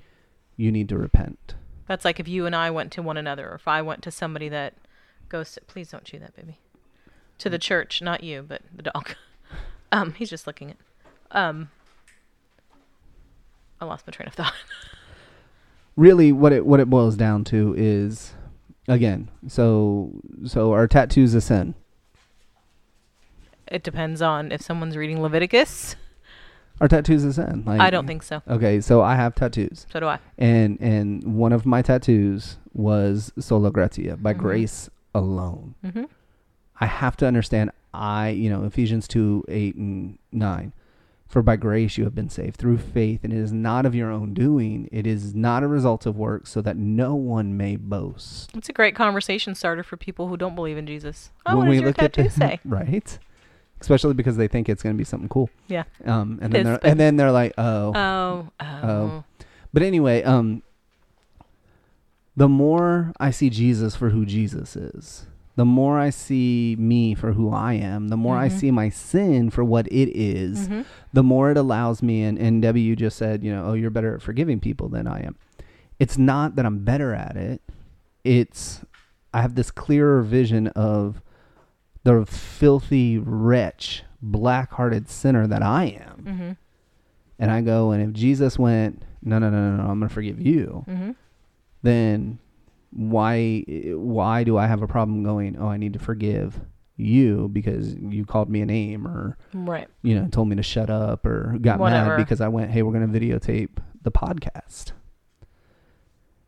you 0.57 0.73
need 0.73 0.89
to 0.89 0.97
repent. 0.97 1.55
That's 1.87 2.05
like 2.05 2.19
if 2.19 2.27
you 2.27 2.45
and 2.45 2.55
I 2.55 2.69
went 2.69 2.91
to 2.93 3.01
one 3.01 3.17
another, 3.17 3.49
or 3.49 3.55
if 3.55 3.67
I 3.67 3.81
went 3.81 4.03
to 4.03 4.11
somebody 4.11 4.49
that 4.49 4.73
goes, 5.29 5.53
to, 5.53 5.61
please 5.61 5.89
don't 5.89 6.03
chew 6.03 6.19
that, 6.19 6.35
baby, 6.35 6.59
to 7.39 7.49
the 7.49 7.57
church, 7.57 8.01
not 8.01 8.23
you, 8.23 8.43
but 8.47 8.61
the 8.73 8.83
dog. 8.83 9.15
Um, 9.89 10.11
he's 10.15 10.29
just 10.29 10.45
looking 10.45 10.71
at. 10.71 10.77
Um, 11.31 11.69
I 13.79 13.85
lost 13.85 14.05
my 14.05 14.11
train 14.11 14.27
of 14.27 14.33
thought. 14.33 14.53
Really, 15.95 16.31
what 16.31 16.53
it 16.53 16.63
what 16.63 16.79
it 16.79 16.91
boils 16.91 17.15
down 17.15 17.43
to 17.45 17.73
is, 17.75 18.33
again, 18.87 19.31
so 19.47 20.11
so 20.45 20.71
our 20.73 20.87
tattoos 20.87 21.33
a 21.33 21.41
sin. 21.41 21.73
It 23.65 23.81
depends 23.81 24.21
on 24.21 24.51
if 24.51 24.61
someone's 24.61 24.95
reading 24.95 25.23
Leviticus. 25.23 25.95
Our 26.79 26.87
tattoos 26.87 27.23
a 27.23 27.33
sin. 27.33 27.63
Like, 27.65 27.81
I 27.81 27.89
don't 27.89 28.05
think 28.07 28.21
so. 28.23 28.41
Okay, 28.47 28.81
so 28.81 29.01
I 29.01 29.15
have 29.15 29.33
tattoos, 29.35 29.85
So 29.91 29.99
do 29.99 30.05
I. 30.07 30.19
and 30.37 30.77
and 30.79 31.23
one 31.35 31.51
of 31.53 31.65
my 31.65 31.81
tattoos 31.81 32.57
was 32.73 33.31
sola 33.39 33.71
gratia 33.71 34.15
by 34.17 34.33
Mhm. 34.33 34.37
grace 34.37 34.89
alone. 35.15 35.73
hmm 35.83 36.03
I 36.79 36.85
have 36.85 37.17
to 37.17 37.25
understand 37.27 37.71
I, 37.93 38.29
you 38.29 38.49
know, 38.51 38.63
Ephesians 38.65 39.07
2, 39.07 39.43
8 39.47 39.75
and 39.75 40.19
9. 40.31 40.73
For 41.27 41.41
by 41.41 41.55
grace 41.55 41.97
you 41.97 42.03
have 42.03 42.13
been 42.13 42.29
saved 42.29 42.57
through 42.57 42.77
faith, 42.77 43.23
and 43.23 43.33
it 43.33 43.37
is 43.39 43.51
not 43.51 43.85
of 43.87 43.95
your 43.95 44.11
own 44.11 44.33
doing. 44.35 44.87
It 44.91 45.07
is 45.07 45.33
not 45.33 45.63
a 45.63 45.67
result 45.67 46.05
of 46.05 46.15
work, 46.15 46.45
so 46.45 46.61
that 46.61 46.77
no 46.77 47.15
one 47.15 47.57
may 47.57 47.75
boast. 47.75 48.51
It's 48.55 48.69
a 48.69 48.73
great 48.73 48.93
conversation 48.95 49.55
starter 49.55 49.81
for 49.83 49.97
people 49.97 50.27
who 50.27 50.37
don't 50.37 50.53
believe 50.55 50.77
in 50.77 50.85
Jesus. 50.85 51.31
Oh, 51.45 51.57
When 51.57 51.57
what 51.57 51.69
we 51.69 51.75
does 51.77 51.81
your 51.81 51.89
look 51.89 51.99
at 52.03 52.13
tattoo 52.13 52.29
the- 52.29 52.35
say? 52.35 52.59
right? 52.65 53.19
Especially 53.79 54.13
because 54.13 54.37
they 54.37 54.47
think 54.47 54.69
it's 54.69 54.81
going 54.81 54.95
to 54.95 54.97
be 54.97 55.03
something 55.03 55.29
cool. 55.29 55.49
Yeah. 55.67 55.83
Um, 56.05 56.39
and 56.41 56.51
then 56.51 56.65
they're, 56.65 56.79
and 56.85 56.99
then 56.99 57.15
they're 57.15 57.31
like, 57.31 57.53
oh. 57.57 57.93
Oh, 57.95 58.47
oh. 58.59 59.23
But 59.73 59.83
anyway, 59.83 60.23
um, 60.23 60.63
the 62.35 62.47
more 62.49 63.13
I 63.19 63.31
see 63.31 63.49
Jesus 63.49 63.95
for 63.95 64.09
who 64.09 64.25
Jesus 64.25 64.75
is, 64.75 65.25
the 65.55 65.65
more 65.65 65.99
I 65.99 66.11
see 66.11 66.75
me 66.77 67.15
for 67.15 67.33
who 67.33 67.51
I 67.51 67.73
am, 67.73 68.09
the 68.09 68.17
more 68.17 68.37
I 68.37 68.47
Mhm. 68.47 68.51
see 68.59 68.71
my 68.71 68.89
sin 68.89 69.49
for 69.49 69.63
what 69.63 69.87
it 69.87 70.09
is, 70.15 70.67
Mhm. 70.69 70.85
the 71.13 71.23
more 71.23 71.49
it 71.51 71.57
allows 71.57 72.03
me. 72.03 72.23
And, 72.23 72.37
and 72.37 72.61
Debbie, 72.61 72.81
you 72.81 72.95
just 72.95 73.17
said, 73.17 73.43
you 73.43 73.51
know, 73.51 73.65
oh, 73.65 73.73
you're 73.73 73.89
better 73.89 74.13
at 74.15 74.21
forgiving 74.21 74.59
people 74.59 74.87
than 74.87 75.07
I 75.07 75.21
am. 75.21 75.35
It's 75.99 76.17
not 76.17 76.55
that 76.55 76.65
I'm 76.65 76.79
better 76.83 77.13
at 77.15 77.35
it. 77.35 77.61
It's 78.23 78.81
I 79.33 79.41
have 79.41 79.55
this 79.55 79.71
clearer 79.71 80.21
vision 80.21 80.67
of 80.67 81.21
the 82.07 82.25
filthy 82.25 83.17
wretch, 83.17 84.03
black-hearted 84.21 85.09
sinner 85.09 85.45
that 85.47 85.61
I 85.61 85.85
am. 85.85 86.23
Mhm. 86.25 86.57
And 87.39 87.51
I 87.51 87.61
go, 87.61 87.91
and 87.91 88.01
if 88.01 88.13
Jesus 88.13 88.57
went, 88.57 89.03
no, 89.21 89.39
no, 89.39 89.49
no, 89.49 89.71
no, 89.71 89.77
no, 89.83 89.89
I'm 89.89 89.99
going 89.99 90.07
to 90.07 90.13
forgive 90.13 90.39
you, 90.41 90.85
Mhm. 90.87 91.15
then 91.83 92.39
why 92.91 93.63
why 93.95 94.43
do 94.45 94.57
I 94.57 94.65
have 94.67 94.81
a 94.81 94.87
problem 94.87 95.21
going, 95.23 95.57
oh, 95.59 95.67
I 95.67 95.75
need 95.77 95.93
to 95.93 95.99
forgive 95.99 96.61
you 96.95 97.49
because 97.51 97.93
you 97.95 98.25
called 98.25 98.49
me 98.49 98.61
a 98.61 98.65
name 98.65 99.05
or 99.05 99.37
Right. 99.53 99.87
you 100.01 100.15
know 100.15 100.27
told 100.29 100.47
me 100.47 100.55
to 100.55 100.63
shut 100.63 100.89
up 100.89 101.25
or 101.25 101.57
got 101.61 101.79
Whatever. 101.79 102.11
mad 102.11 102.17
because 102.23 102.39
I 102.41 102.47
went, 102.47 102.71
hey, 102.71 102.81
we're 102.81 102.93
going 102.93 103.11
to 103.11 103.19
videotape 103.19 103.77
the 104.01 104.11
podcast. 104.11 104.93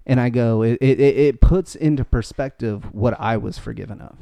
And 0.05 0.19
I 0.19 0.29
go, 0.29 0.63
it 0.63 0.77
it 0.81 0.99
it 0.99 1.41
puts 1.41 1.75
into 1.75 2.03
perspective 2.05 2.91
what 2.93 3.19
I 3.19 3.37
was 3.37 3.59
forgiven 3.59 4.01
of. 4.01 4.15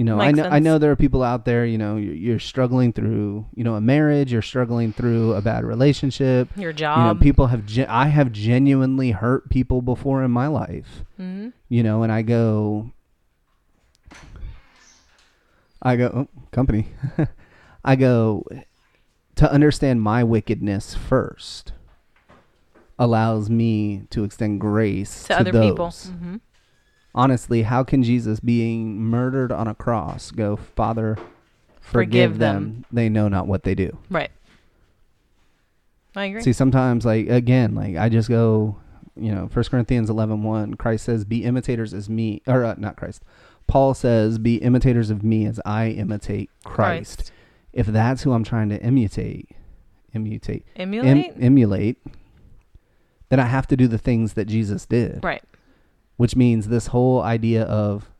You 0.00 0.04
know, 0.04 0.18
I 0.18 0.32
Makes 0.32 0.38
know 0.38 0.44
I 0.48 0.58
know 0.60 0.78
there 0.78 0.90
are 0.90 0.96
people 0.96 1.22
out 1.22 1.44
there. 1.44 1.66
You 1.66 1.76
know, 1.76 1.96
you're, 1.96 2.14
you're 2.14 2.38
struggling 2.38 2.90
through, 2.90 3.44
you 3.54 3.62
know, 3.64 3.74
a 3.74 3.82
marriage. 3.82 4.32
You're 4.32 4.40
struggling 4.40 4.94
through 4.94 5.34
a 5.34 5.42
bad 5.42 5.62
relationship. 5.62 6.48
Your 6.56 6.72
job. 6.72 6.96
you 6.96 7.04
know, 7.04 7.14
people 7.20 7.48
have. 7.48 7.66
Gen- 7.66 7.90
I 7.90 8.06
have 8.06 8.32
genuinely 8.32 9.10
hurt 9.10 9.50
people 9.50 9.82
before 9.82 10.24
in 10.24 10.30
my 10.30 10.46
life. 10.46 11.04
Mhm. 11.20 11.52
You 11.68 11.82
know, 11.82 12.02
and 12.02 12.10
I 12.10 12.22
go. 12.22 12.92
I 15.82 15.96
go 15.96 16.10
oh, 16.14 16.40
company. 16.50 16.86
I 17.84 17.94
go 17.94 18.46
to 19.34 19.52
understand 19.52 20.00
my 20.00 20.24
wickedness 20.24 20.94
first. 20.94 21.74
allows 22.98 23.50
me 23.50 24.04
to 24.08 24.24
extend 24.24 24.62
grace 24.62 25.24
to, 25.24 25.28
to, 25.28 25.40
other 25.40 25.52
those. 25.52 25.70
people. 25.70 25.90
hmm 25.90 26.36
Honestly, 27.14 27.62
how 27.62 27.82
can 27.82 28.02
Jesus 28.02 28.40
being 28.40 28.98
murdered 29.00 29.50
on 29.50 29.66
a 29.66 29.74
cross 29.74 30.30
go, 30.30 30.56
Father, 30.56 31.16
forgive, 31.80 32.32
Forgive 32.32 32.38
them. 32.38 32.62
them. 32.64 32.84
They 32.92 33.08
know 33.08 33.28
not 33.28 33.46
what 33.46 33.64
they 33.64 33.74
do. 33.74 33.98
Right. 34.08 34.30
I 36.16 36.26
agree. 36.26 36.42
See, 36.42 36.52
sometimes, 36.52 37.04
like, 37.04 37.28
again, 37.28 37.74
like, 37.74 37.96
I 37.96 38.08
just 38.08 38.28
go, 38.28 38.76
you 39.16 39.32
know, 39.32 39.48
First 39.48 39.70
Corinthians 39.70 40.10
11 40.10 40.42
1, 40.42 40.74
Christ 40.74 41.04
says, 41.04 41.24
be 41.24 41.44
imitators 41.44 41.94
as 41.94 42.08
me, 42.08 42.42
or 42.46 42.64
uh, 42.64 42.74
not 42.78 42.96
Christ. 42.96 43.22
Paul 43.66 43.94
says, 43.94 44.38
be 44.38 44.56
imitators 44.56 45.10
of 45.10 45.22
me 45.22 45.46
as 45.46 45.60
I 45.64 45.88
imitate 45.88 46.50
Christ. 46.64 47.32
If 47.72 47.86
that's 47.86 48.22
who 48.24 48.32
I'm 48.32 48.42
trying 48.42 48.68
to 48.70 48.82
imitate, 48.82 49.48
imitate, 50.12 50.64
em- 50.74 50.92
Emulate. 50.94 51.32
emulate, 51.40 51.98
then 53.28 53.38
I 53.38 53.44
have 53.44 53.68
to 53.68 53.76
do 53.76 53.86
the 53.86 53.98
things 53.98 54.32
that 54.34 54.46
Jesus 54.46 54.86
did. 54.86 55.22
right. 55.24 55.42
Which 56.20 56.36
means 56.36 56.68
this 56.68 56.88
whole 56.88 57.22
idea 57.22 57.62
of 57.64 58.10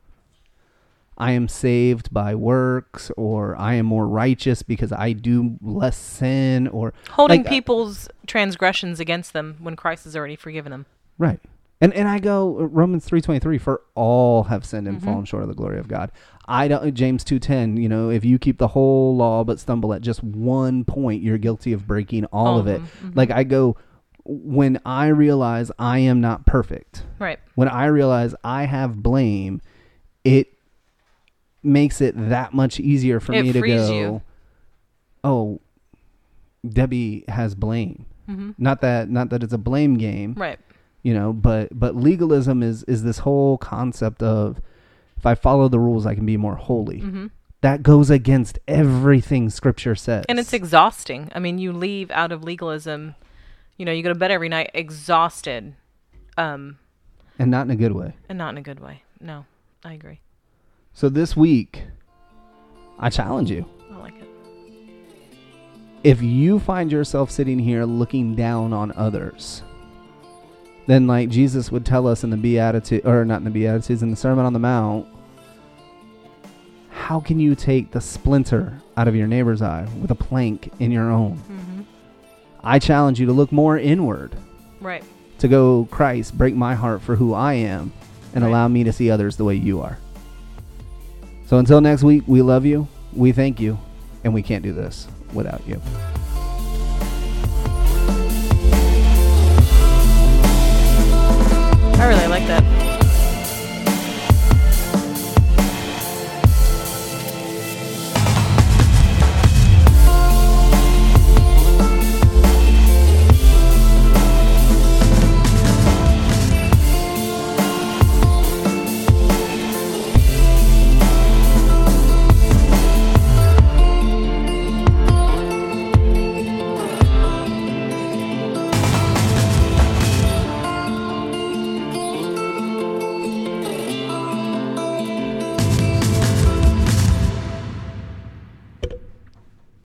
I 1.17 1.33
am 1.33 1.47
saved 1.47 2.11
by 2.11 2.33
works 2.33 3.11
or 3.15 3.55
I 3.57 3.75
am 3.75 3.85
more 3.85 4.07
righteous 4.07 4.63
because 4.63 4.91
I 4.91 5.13
do 5.13 5.57
less 5.61 5.97
sin 5.97 6.67
or 6.67 6.93
Holding 7.11 7.41
like, 7.41 7.47
uh, 7.47 7.49
people's 7.51 8.09
transgressions 8.25 8.99
against 8.99 9.33
them 9.33 9.57
when 9.59 9.75
Christ 9.75 10.05
has 10.05 10.15
already 10.15 10.35
forgiven 10.35 10.71
them. 10.71 10.85
right. 11.19 11.39
And 11.83 11.93
and 11.95 12.07
I 12.07 12.19
go 12.19 12.59
uh, 12.59 12.63
Romans 12.65 13.07
3:23 13.09 13.59
for 13.59 13.81
all 13.95 14.43
have 14.43 14.63
sinned 14.65 14.87
and 14.87 14.99
Mhm. 14.99 15.03
fallen 15.05 15.25
short 15.25 15.41
of 15.43 15.49
the 15.49 15.55
glory 15.55 15.79
of 15.79 15.87
God. 15.87 16.11
I 16.47 16.67
don't 16.67 16.93
James 16.93 17.23
2:10, 17.23 17.77
you 17.77 17.89
know, 17.89 18.09
if 18.09 18.23
you 18.25 18.37
keep 18.39 18.57
the 18.59 18.69
whole 18.69 19.15
law 19.15 19.43
but 19.43 19.59
stumble 19.59 19.91
at 19.93 20.01
just 20.01 20.23
one 20.23 20.83
point, 20.85 21.21
you're 21.23 21.39
guilty 21.39 21.71
of 21.73 21.85
breaking 21.87 22.25
all, 22.25 22.57
of 22.59 22.67
it. 22.67 22.81
Mhm. 22.81 23.15
Like 23.15 23.29
I 23.31 23.43
go 23.43 23.77
when 24.23 24.79
I 24.85 25.07
realize 25.07 25.71
I 25.79 25.99
am 25.99 26.21
not 26.21 26.45
perfect. 26.45 27.03
right. 27.19 27.39
when 27.55 27.67
I 27.67 27.85
realize 27.85 28.35
I 28.43 28.63
have 28.65 29.01
blame, 29.01 29.61
it 30.23 30.47
makes 31.63 32.01
it 32.01 32.13
that 32.29 32.53
much 32.53 32.79
easier 32.79 33.19
for 33.19 33.33
It 33.33 33.43
me 33.43 33.51
to 33.53 33.61
go, 33.61 33.93
you. 33.95 34.21
oh, 35.23 35.59
Debbie 36.67 37.23
has 37.27 37.55
blame. 37.55 38.05
hmm 38.27 38.51
Not 38.57 38.81
that 38.81 39.09
not 39.09 39.29
that 39.31 39.43
it's 39.43 39.53
a 39.53 39.57
blame 39.57 39.95
game, 39.97 40.33
Right. 40.37 40.59
you 41.01 41.13
know, 41.13 41.33
but 41.33 41.69
but 41.77 41.95
legalism 41.95 42.61
is 42.61 42.83
is 42.83 43.03
this 43.03 43.19
whole 43.19 43.57
concept 43.57 44.21
of 44.21 44.59
if 45.17 45.25
I 45.25 45.35
follow 45.35 45.67
the 45.67 45.79
rules, 45.79 46.05
I 46.05 46.15
can 46.15 46.25
be 46.25 46.37
more 46.37 46.55
holy. 46.55 46.99
hmm 46.99 47.27
That 47.61 47.83
goes 47.83 48.09
against 48.09 48.59
everything 48.67 49.49
Scripture 49.49 49.95
says, 49.95 50.25
And 50.29 50.39
it's 50.39 50.53
exhausting. 50.53 51.31
I 51.33 51.39
mean, 51.39 51.57
you 51.57 51.71
leave 51.73 52.09
out 52.11 52.31
of 52.31 52.43
legalism. 52.43 53.15
You 53.81 53.85
know, 53.85 53.91
you 53.93 54.03
go 54.03 54.09
to 54.09 54.15
bed 54.15 54.29
every 54.29 54.47
night 54.47 54.69
exhausted, 54.75 55.73
um, 56.37 56.77
and 57.39 57.49
not 57.49 57.65
in 57.65 57.71
a 57.71 57.75
good 57.75 57.93
way. 57.93 58.13
and 58.29 58.37
not 58.37 58.49
in 58.49 58.59
a 58.59 58.61
good 58.61 58.79
way. 58.79 59.01
No, 59.19 59.47
I 59.83 59.93
agree. 59.93 60.19
So 60.93 61.09
this 61.09 61.35
week, 61.35 61.81
I 62.99 63.09
challenge 63.09 63.49
you. 63.49 63.65
I 63.91 63.95
like 63.97 64.13
it. 64.21 64.29
if 66.03 66.21
you 66.21 66.59
find 66.59 66.91
yourself 66.91 67.31
sitting 67.31 67.57
here 67.57 67.83
looking 67.83 68.35
down 68.35 68.71
on 68.71 68.91
others, 68.95 69.63
then 70.85 71.07
like 71.07 71.29
Jesus 71.29 71.71
would 71.71 71.83
tell 71.83 72.05
us 72.05 72.23
in 72.23 72.29
the 72.29 72.37
Beatitude, 72.37 73.03
or 73.03 73.25
not 73.25 73.37
in 73.37 73.45
the 73.45 73.49
Beatitudes, 73.49 74.03
in 74.03 74.11
the 74.11 74.15
Sermon 74.15 74.45
on 74.45 74.53
the 74.53 74.59
Mount, 74.59 75.07
how 76.91 77.19
can 77.19 77.39
you 77.39 77.55
take 77.55 77.89
the 77.89 77.99
splinter 78.01 78.79
out 78.95 79.07
of 79.07 79.15
your 79.15 79.25
neighbor's 79.25 79.63
eye 79.63 79.87
with 79.99 80.11
a 80.11 80.15
plank 80.15 80.71
in 80.77 80.91
your 80.91 81.09
own? 81.09 81.37
hmm 81.37 81.70
I 82.63 82.79
challenge 82.79 83.19
you 83.19 83.25
to 83.25 83.33
look 83.33 83.51
more 83.51 83.77
inward, 83.77 84.35
Right. 84.79 85.03
to 85.39 85.47
go, 85.47 85.87
Christ, 85.89 86.37
break 86.37 86.55
my 86.55 86.75
heart 86.75 87.01
for 87.01 87.15
who 87.15 87.33
I 87.33 87.53
am, 87.53 87.91
and 88.33 88.43
Right. 88.43 88.49
allow 88.49 88.67
me 88.67 88.83
to 88.83 88.93
see 88.93 89.09
others 89.09 89.35
the 89.37 89.43
way 89.43 89.55
you 89.55 89.81
are. 89.81 89.97
So 91.47 91.57
until 91.57 91.81
next 91.81 92.03
week, 92.03 92.23
we 92.27 92.41
love 92.41 92.65
you, 92.65 92.87
we 93.13 93.31
thank 93.31 93.59
you, 93.59 93.77
and 94.23 94.33
we 94.33 94.41
can't 94.41 94.63
do 94.63 94.73
this 94.73 95.07
without 95.33 95.61
you. 95.67 95.81
I 101.99 102.07
really 102.07 102.27
like 102.27 102.47
that. 102.47 102.90